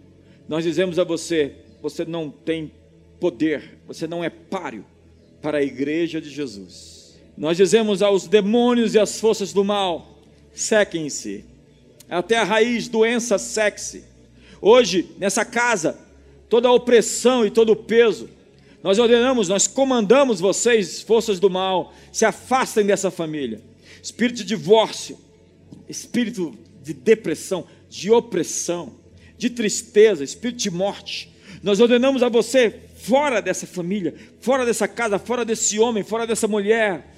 nós 0.48 0.64
dizemos 0.64 0.98
a 0.98 1.04
você: 1.04 1.54
você 1.82 2.02
não 2.06 2.30
tem 2.30 2.72
poder, 3.20 3.78
você 3.86 4.06
não 4.06 4.24
é 4.24 4.30
páreo 4.30 4.86
para 5.42 5.58
a 5.58 5.62
igreja 5.62 6.18
de 6.18 6.30
Jesus. 6.30 6.97
Nós 7.38 7.56
dizemos 7.56 8.02
aos 8.02 8.26
demônios 8.26 8.94
e 8.94 8.98
às 8.98 9.20
forças 9.20 9.52
do 9.52 9.62
mal: 9.62 10.18
sequem-se, 10.52 11.44
até 12.10 12.36
a 12.36 12.42
raiz, 12.42 12.88
doença 12.88 13.38
sexy. 13.38 14.02
Hoje, 14.60 15.06
nessa 15.18 15.44
casa, 15.44 15.96
toda 16.48 16.66
a 16.66 16.72
opressão 16.72 17.46
e 17.46 17.50
todo 17.50 17.70
o 17.70 17.76
peso, 17.76 18.28
nós 18.82 18.98
ordenamos, 18.98 19.48
nós 19.48 19.68
comandamos 19.68 20.40
vocês, 20.40 21.00
forças 21.00 21.38
do 21.38 21.48
mal, 21.48 21.94
se 22.10 22.24
afastem 22.24 22.84
dessa 22.84 23.08
família. 23.08 23.60
Espírito 24.02 24.38
de 24.38 24.44
divórcio, 24.44 25.16
espírito 25.88 26.58
de 26.82 26.92
depressão, 26.92 27.66
de 27.88 28.10
opressão, 28.10 28.94
de 29.36 29.48
tristeza, 29.48 30.24
espírito 30.24 30.58
de 30.58 30.70
morte. 30.72 31.32
Nós 31.62 31.78
ordenamos 31.78 32.20
a 32.20 32.28
você 32.28 32.80
fora 32.96 33.40
dessa 33.40 33.66
família, 33.66 34.14
fora 34.40 34.66
dessa 34.66 34.88
casa, 34.88 35.20
fora 35.20 35.44
desse 35.44 35.78
homem, 35.78 36.02
fora 36.02 36.26
dessa 36.26 36.48
mulher, 36.48 37.14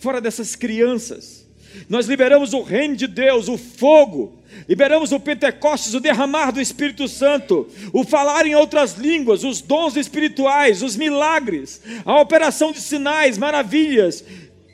fora 0.00 0.20
dessas 0.20 0.56
crianças. 0.56 1.46
Nós 1.88 2.06
liberamos 2.06 2.52
o 2.52 2.62
reino 2.62 2.96
de 2.96 3.06
Deus, 3.06 3.46
o 3.48 3.56
fogo, 3.56 4.42
liberamos 4.68 5.12
o 5.12 5.20
Pentecostes, 5.20 5.94
o 5.94 6.00
derramar 6.00 6.50
do 6.50 6.60
Espírito 6.60 7.06
Santo, 7.06 7.68
o 7.92 8.02
falar 8.02 8.46
em 8.46 8.56
outras 8.56 8.94
línguas, 8.94 9.44
os 9.44 9.60
dons 9.60 9.96
espirituais, 9.96 10.82
os 10.82 10.96
milagres, 10.96 11.80
a 12.04 12.20
operação 12.20 12.72
de 12.72 12.80
sinais, 12.80 13.38
maravilhas, 13.38 14.24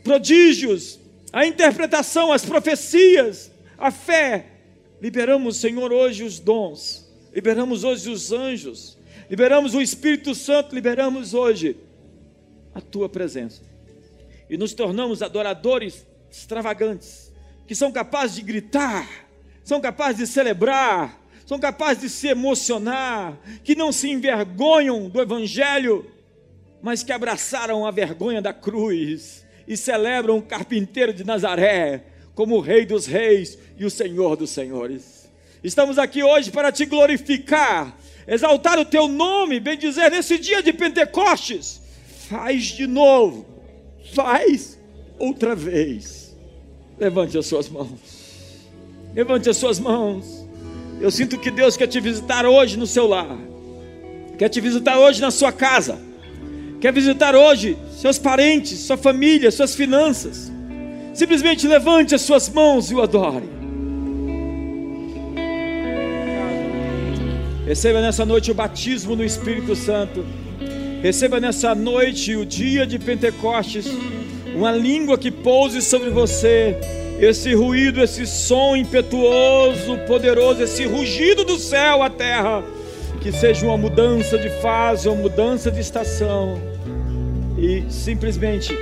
prodígios, 0.03 0.99
a 1.33 1.45
interpretação, 1.45 2.33
as 2.33 2.45
profecias, 2.45 3.51
a 3.77 3.91
fé. 3.91 4.47
Liberamos, 5.03 5.59
Senhor, 5.59 5.93
hoje 5.93 6.25
os 6.25 6.39
dons, 6.39 7.07
liberamos 7.35 7.85
hoje 7.85 8.09
os 8.09 8.33
anjos, 8.33 8.97
liberamos 9.29 9.75
o 9.75 9.83
Espírito 9.83 10.35
Santo, 10.35 10.75
liberamos 10.75 11.35
hoje 11.35 11.77
a 12.75 12.81
tua 12.81 13.09
presença. 13.09 13.66
E 14.49 14.57
nos 14.57 14.73
tornamos 14.73 15.23
adoradores 15.23 16.07
extravagantes, 16.31 17.33
que 17.67 17.75
são 17.75 17.91
capazes 17.91 18.37
de 18.37 18.43
gritar, 18.43 19.09
são 19.65 19.81
capazes 19.81 20.19
de 20.19 20.27
celebrar, 20.27 21.21
são 21.45 21.59
capazes 21.59 22.03
de 22.03 22.11
se 22.11 22.29
emocionar, 22.29 23.39
que 23.65 23.75
não 23.75 23.93
se 23.93 24.11
envergonham 24.11 25.09
do 25.09 25.21
Evangelho, 25.21 26.11
mas 26.83 27.03
que 27.03 27.13
abraçaram 27.13 27.87
a 27.87 27.91
vergonha 27.91 28.43
da 28.43 28.53
cruz 28.53 29.45
e 29.67 29.77
celebram 29.77 30.39
o 30.39 30.43
carpinteiro 30.43 31.13
de 31.13 31.25
Nazaré 31.25 32.05
como 32.37 32.57
o 32.57 32.61
Rei 32.61 32.85
dos 32.85 33.07
Reis 33.07 33.59
e 33.79 33.85
o 33.85 33.91
Senhor 33.91 34.37
dos 34.37 34.51
Senhores. 34.51 35.29
Estamos 35.65 35.99
aqui 35.99 36.23
hoje 36.23 36.51
para 36.51 36.71
te 36.71 36.85
glorificar, 36.85 37.97
exaltar 38.29 38.79
o 38.79 38.85
teu 38.85 39.09
nome, 39.09 39.59
bem 39.59 39.79
dizer, 39.79 40.11
nesse 40.11 40.39
dia 40.39 40.63
de 40.63 40.73
Pentecostes. 40.73 41.81
Faz 42.29 42.65
de 42.65 42.87
novo, 42.87 43.56
faz 44.15 44.79
outra 45.19 45.55
vez. 45.55 46.37
Levante 46.99 47.37
as 47.37 47.47
suas 47.47 47.69
mãos. 47.69 47.91
Levante 49.15 49.49
as 49.49 49.57
suas 49.57 49.79
mãos. 49.79 50.47
Eu 51.01 51.11
sinto 51.11 51.39
que 51.39 51.51
Deus 51.51 51.77
quer 51.77 51.87
te 51.87 52.01
visitar 52.01 52.47
hoje 52.47 52.79
no 52.79 52.87
seu 52.87 53.07
lar. 53.07 53.37
Quer 54.39 54.49
te 54.49 54.61
visitar 54.61 54.99
hoje 54.99 55.21
na 55.21 55.31
sua 55.31 55.53
casa. 55.53 55.99
Quer 56.81 56.93
visitar 56.93 57.35
hoje 57.35 57.77
seus 57.97 58.19
parentes, 58.19 58.79
sua 58.79 58.97
família, 58.97 59.51
suas 59.51 59.75
finanças. 59.75 60.53
Simplesmente 61.15 61.67
levante 61.67 62.15
as 62.15 62.21
suas 62.23 62.49
mãos 62.49 62.91
e 62.91 62.95
o 62.95 63.03
adore. 63.03 63.49
Receba 67.67 68.01
nessa 68.01 68.25
noite 68.25 68.51
o 68.51 68.55
batismo 68.55 69.17
no 69.17 69.25
Espírito 69.25 69.75
Santo. 69.75 70.25
Receba 71.07 71.39
nessa 71.39 71.73
noite, 71.73 72.35
o 72.35 72.45
dia 72.45 72.85
de 72.85 72.99
Pentecostes, 72.99 73.87
uma 74.53 74.73
língua 74.73 75.17
que 75.17 75.31
pouse 75.31 75.81
sobre 75.81 76.11
você, 76.11 76.77
esse 77.21 77.55
ruído, 77.55 78.03
esse 78.03 78.27
som 78.27 78.75
impetuoso, 78.75 79.99
poderoso, 80.09 80.65
esse 80.65 80.85
rugido 80.85 81.45
do 81.45 81.61
céu 81.61 82.03
à 82.03 82.11
terra, 82.11 82.65
que 83.21 83.31
seja 83.31 83.65
uma 83.67 83.77
mudança 83.77 84.37
de 84.37 84.51
fase, 84.61 85.09
uma 85.09 85.23
mudança 85.23 85.71
de 85.71 85.79
estação, 85.79 86.61
e 87.57 87.85
simplesmente 87.89 88.77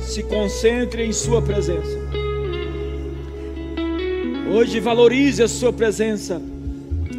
se 0.00 0.24
concentre 0.24 1.04
em 1.04 1.12
Sua 1.12 1.40
presença. 1.40 1.96
Hoje 4.52 4.80
valorize 4.80 5.40
a 5.44 5.46
Sua 5.46 5.72
presença, 5.72 6.42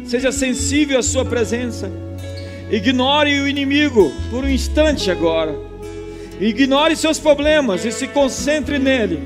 seja 0.04 0.30
sensível 0.30 0.98
à 0.98 1.02
Sua 1.02 1.24
presença, 1.24 1.90
ignore 2.70 3.40
o 3.40 3.48
inimigo 3.48 4.12
por 4.30 4.44
um 4.44 4.48
instante 4.48 5.10
agora 5.10 5.70
Ignore 6.40 6.96
seus 6.96 7.18
problemas 7.18 7.84
e 7.84 7.92
se 7.92 8.08
concentre 8.08 8.78
nele. 8.78 9.20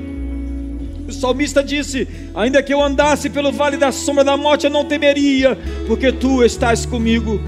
O 1.06 1.12
salmista 1.12 1.62
disse: 1.62 2.08
Ainda 2.34 2.60
que 2.60 2.74
eu 2.74 2.82
andasse 2.82 3.30
pelo 3.30 3.52
vale 3.52 3.76
da 3.76 3.92
sombra 3.92 4.24
da 4.24 4.36
morte, 4.36 4.64
eu 4.64 4.70
não 4.70 4.84
temeria, 4.84 5.56
porque 5.86 6.10
tu 6.10 6.42
estás 6.42 6.84
comigo. 6.84 7.40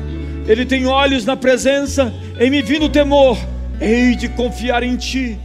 Ele 0.46 0.64
tem 0.64 0.86
olhos 0.86 1.24
na 1.24 1.36
presença, 1.36 2.14
em 2.38 2.48
me 2.48 2.62
vindo 2.62 2.88
temor, 2.88 3.36
hei 3.80 4.14
de 4.14 4.28
confiar 4.28 4.84
em 4.84 4.94
ti. 4.94 5.36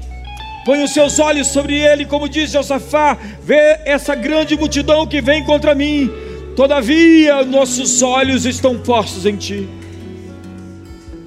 Põe 0.63 0.83
os 0.83 0.93
seus 0.93 1.17
olhos 1.17 1.47
sobre 1.47 1.79
ele, 1.79 2.05
como 2.05 2.29
diz 2.29 2.51
Josafá, 2.51 3.17
vê 3.43 3.79
essa 3.83 4.13
grande 4.13 4.55
multidão 4.55 5.07
que 5.07 5.19
vem 5.19 5.43
contra 5.43 5.73
mim. 5.73 6.11
Todavia, 6.55 7.43
nossos 7.43 8.03
olhos 8.03 8.45
estão 8.45 8.77
postos 8.77 9.25
em 9.25 9.35
ti. 9.35 9.67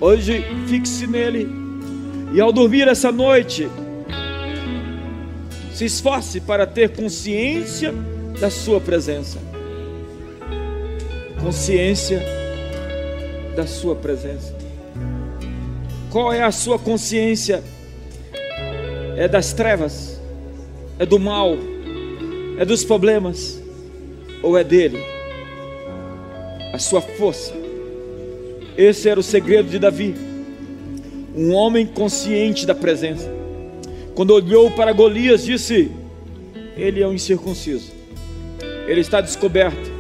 Hoje, 0.01 0.45
fixe 0.67 1.07
nele 1.07 1.49
e 2.33 2.41
ao 2.41 2.53
dormir 2.53 2.89
essa 2.89 3.13
noite, 3.13 3.69
se 5.73 5.85
esforce 5.85 6.41
para 6.41 6.67
ter 6.67 6.91
consciência 6.91 7.95
da 8.41 8.51
Sua 8.51 8.81
presença. 8.81 9.39
Consciência 11.41 12.23
da 13.55 13.67
Sua 13.67 13.95
presença. 13.95 14.55
Qual 16.15 16.33
é 16.33 16.45
a 16.45 16.53
sua 16.53 16.79
consciência? 16.79 17.61
É 19.17 19.27
das 19.27 19.53
trevas? 19.53 20.21
É 20.97 21.05
do 21.05 21.19
mal? 21.19 21.57
É 22.57 22.65
dos 22.65 22.85
problemas? 22.85 23.61
Ou 24.41 24.57
é 24.57 24.63
dele? 24.63 25.03
A 26.73 26.79
sua 26.79 27.01
força. 27.01 27.64
Esse 28.77 29.09
era 29.09 29.21
o 29.21 29.23
segredo 29.23 29.69
de 29.69 29.79
Davi 29.79 30.15
um 31.35 31.53
homem 31.53 31.85
consciente 31.85 32.65
da 32.65 32.75
presença. 32.75 33.31
Quando 34.15 34.31
olhou 34.31 34.71
para 34.71 34.93
Golias, 34.93 35.45
disse: 35.45 35.91
Ele 36.77 37.03
é 37.03 37.09
um 37.09 37.13
incircunciso, 37.13 37.91
ele 38.87 39.01
está 39.01 39.21
descoberto, 39.21 39.91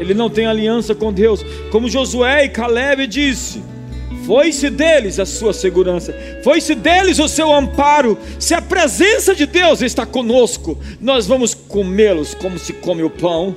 ele 0.00 0.14
não 0.14 0.30
tem 0.30 0.46
aliança 0.46 0.94
com 0.94 1.12
Deus. 1.12 1.44
Como 1.70 1.90
Josué 1.90 2.46
e 2.46 2.48
Caleb 2.48 3.06
disse: 3.06 3.62
Foi-se 4.24 4.70
deles 4.70 5.20
a 5.20 5.26
sua 5.26 5.52
segurança, 5.52 6.14
foi-se 6.42 6.74
deles 6.74 7.18
o 7.18 7.28
seu 7.28 7.52
amparo. 7.52 8.16
Se 8.38 8.54
a 8.54 8.62
presença 8.62 9.34
de 9.34 9.44
Deus 9.44 9.82
está 9.82 10.06
conosco, 10.06 10.78
nós 11.00 11.26
vamos 11.26 11.52
comê-los 11.52 12.34
como 12.34 12.58
se 12.58 12.72
come 12.72 13.02
o 13.02 13.10
pão. 13.10 13.54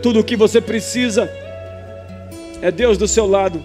Tudo 0.00 0.20
o 0.20 0.24
que 0.24 0.36
você 0.36 0.60
precisa 0.60 1.28
é 2.62 2.70
Deus 2.70 2.98
do 2.98 3.06
seu 3.06 3.26
lado. 3.26 3.62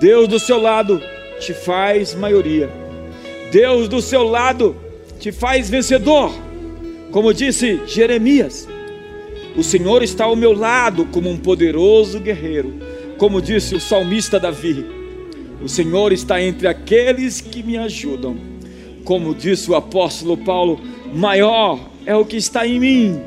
Deus 0.00 0.28
do 0.28 0.38
seu 0.38 0.60
lado 0.60 1.02
te 1.40 1.52
faz 1.52 2.14
maioria. 2.14 2.70
Deus 3.52 3.88
do 3.88 4.00
seu 4.00 4.22
lado 4.22 4.76
te 5.18 5.32
faz 5.32 5.68
vencedor. 5.68 6.32
Como 7.10 7.32
disse 7.32 7.80
Jeremias, 7.86 8.68
o 9.56 9.62
Senhor 9.62 10.02
está 10.02 10.24
ao 10.24 10.36
meu 10.36 10.52
lado 10.52 11.06
como 11.06 11.28
um 11.30 11.36
poderoso 11.36 12.20
guerreiro. 12.20 12.74
Como 13.16 13.42
disse 13.42 13.74
o 13.74 13.80
salmista 13.80 14.38
Davi, 14.38 14.86
o 15.60 15.68
Senhor 15.68 16.12
está 16.12 16.40
entre 16.40 16.68
aqueles 16.68 17.40
que 17.40 17.62
me 17.62 17.76
ajudam. 17.76 18.36
Como 19.04 19.34
disse 19.34 19.70
o 19.70 19.74
apóstolo 19.74 20.36
Paulo, 20.36 20.80
maior 21.12 21.80
é 22.06 22.14
o 22.14 22.24
que 22.24 22.36
está 22.36 22.66
em 22.66 22.78
mim 22.78 23.20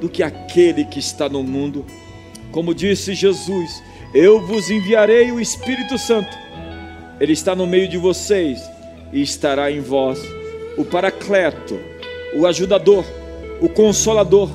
do 0.00 0.08
que 0.08 0.22
aquele 0.22 0.84
que 0.84 0.98
está 0.98 1.28
no 1.28 1.42
mundo. 1.42 1.86
Como 2.50 2.74
disse 2.74 3.14
Jesus, 3.14 3.82
eu 4.14 4.40
vos 4.40 4.70
enviarei 4.70 5.30
o 5.32 5.40
Espírito 5.40 5.98
Santo 5.98 6.48
ele 7.20 7.32
está 7.32 7.54
no 7.54 7.66
meio 7.66 7.88
de 7.88 7.96
vocês 7.96 8.70
e 9.12 9.20
estará 9.20 9.70
em 9.70 9.80
vós. 9.80 10.20
O 10.76 10.84
Paracleto, 10.84 11.78
o 12.34 12.46
ajudador, 12.46 13.04
o 13.60 13.68
consolador, 13.68 14.48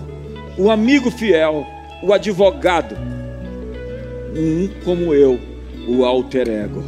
o 0.58 0.72
amigo 0.72 1.12
fiel, 1.12 1.66
o 2.01 2.14
advogado, 2.14 2.95
um 4.36 4.70
como 4.86 5.14
eu, 5.14 5.38
o 5.88 6.06
alter 6.06 6.47
ego. 6.47 6.84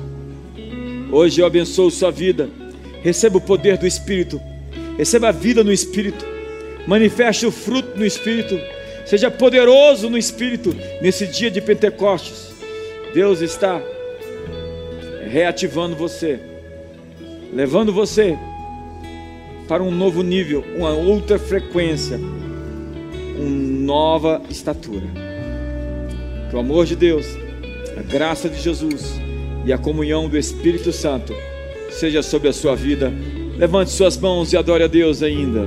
Hoje 1.11 1.41
eu 1.41 1.45
abençoo 1.45 1.91
sua 1.91 2.11
vida. 2.11 2.49
Receba 3.03 3.38
o 3.38 3.41
poder 3.41 3.78
do 3.78 3.86
Espírito. 3.86 4.39
Receba 4.97 5.28
a 5.28 5.32
vida 5.32 5.63
no 5.63 5.74
Espírito. 5.74 6.26
Manifeste 6.88 7.45
o 7.45 7.51
fruto 7.51 7.99
no 7.99 8.05
Espírito. 8.05 8.57
Seja 9.05 9.30
poderoso 9.30 10.09
no 10.09 10.18
Espírito 10.18 10.74
nesse 11.01 11.28
dia 11.28 11.51
de 11.51 11.59
Pentecostes. 11.59 12.54
Deus 13.16 13.39
está 13.39 13.82
reativando 15.26 15.95
você, 15.95 16.38
levando 17.53 17.93
você 17.93 18.38
para 19.70 19.82
um 19.82 19.89
novo 19.89 20.22
nível, 20.22 20.66
uma 20.76 20.89
outra 20.89 21.39
frequência. 21.39 22.20
uma 23.38 23.49
nova 23.86 24.41
estatura. 24.49 25.05
Que 26.49 26.57
o 26.57 26.59
amor 26.59 26.86
de 26.86 26.97
Deus, 26.97 27.26
a 27.97 28.01
graça 28.01 28.49
de 28.49 28.59
Jesus 28.61 29.13
e 29.63 29.72
a 29.72 29.78
comunhão 29.78 30.28
do 30.28 30.38
Espírito 30.38 30.91
Santo 30.91 31.34
seja 31.91 32.22
sobre 32.22 32.49
a 32.49 32.53
sua 32.53 32.76
vida. 32.76 33.13
Levante 33.55 33.91
suas 33.91 34.18
mãos 34.18 34.51
e 34.51 34.57
adore 34.57 34.84
a 34.84 34.88
Deus 34.88 35.24
ainda. 35.24 35.66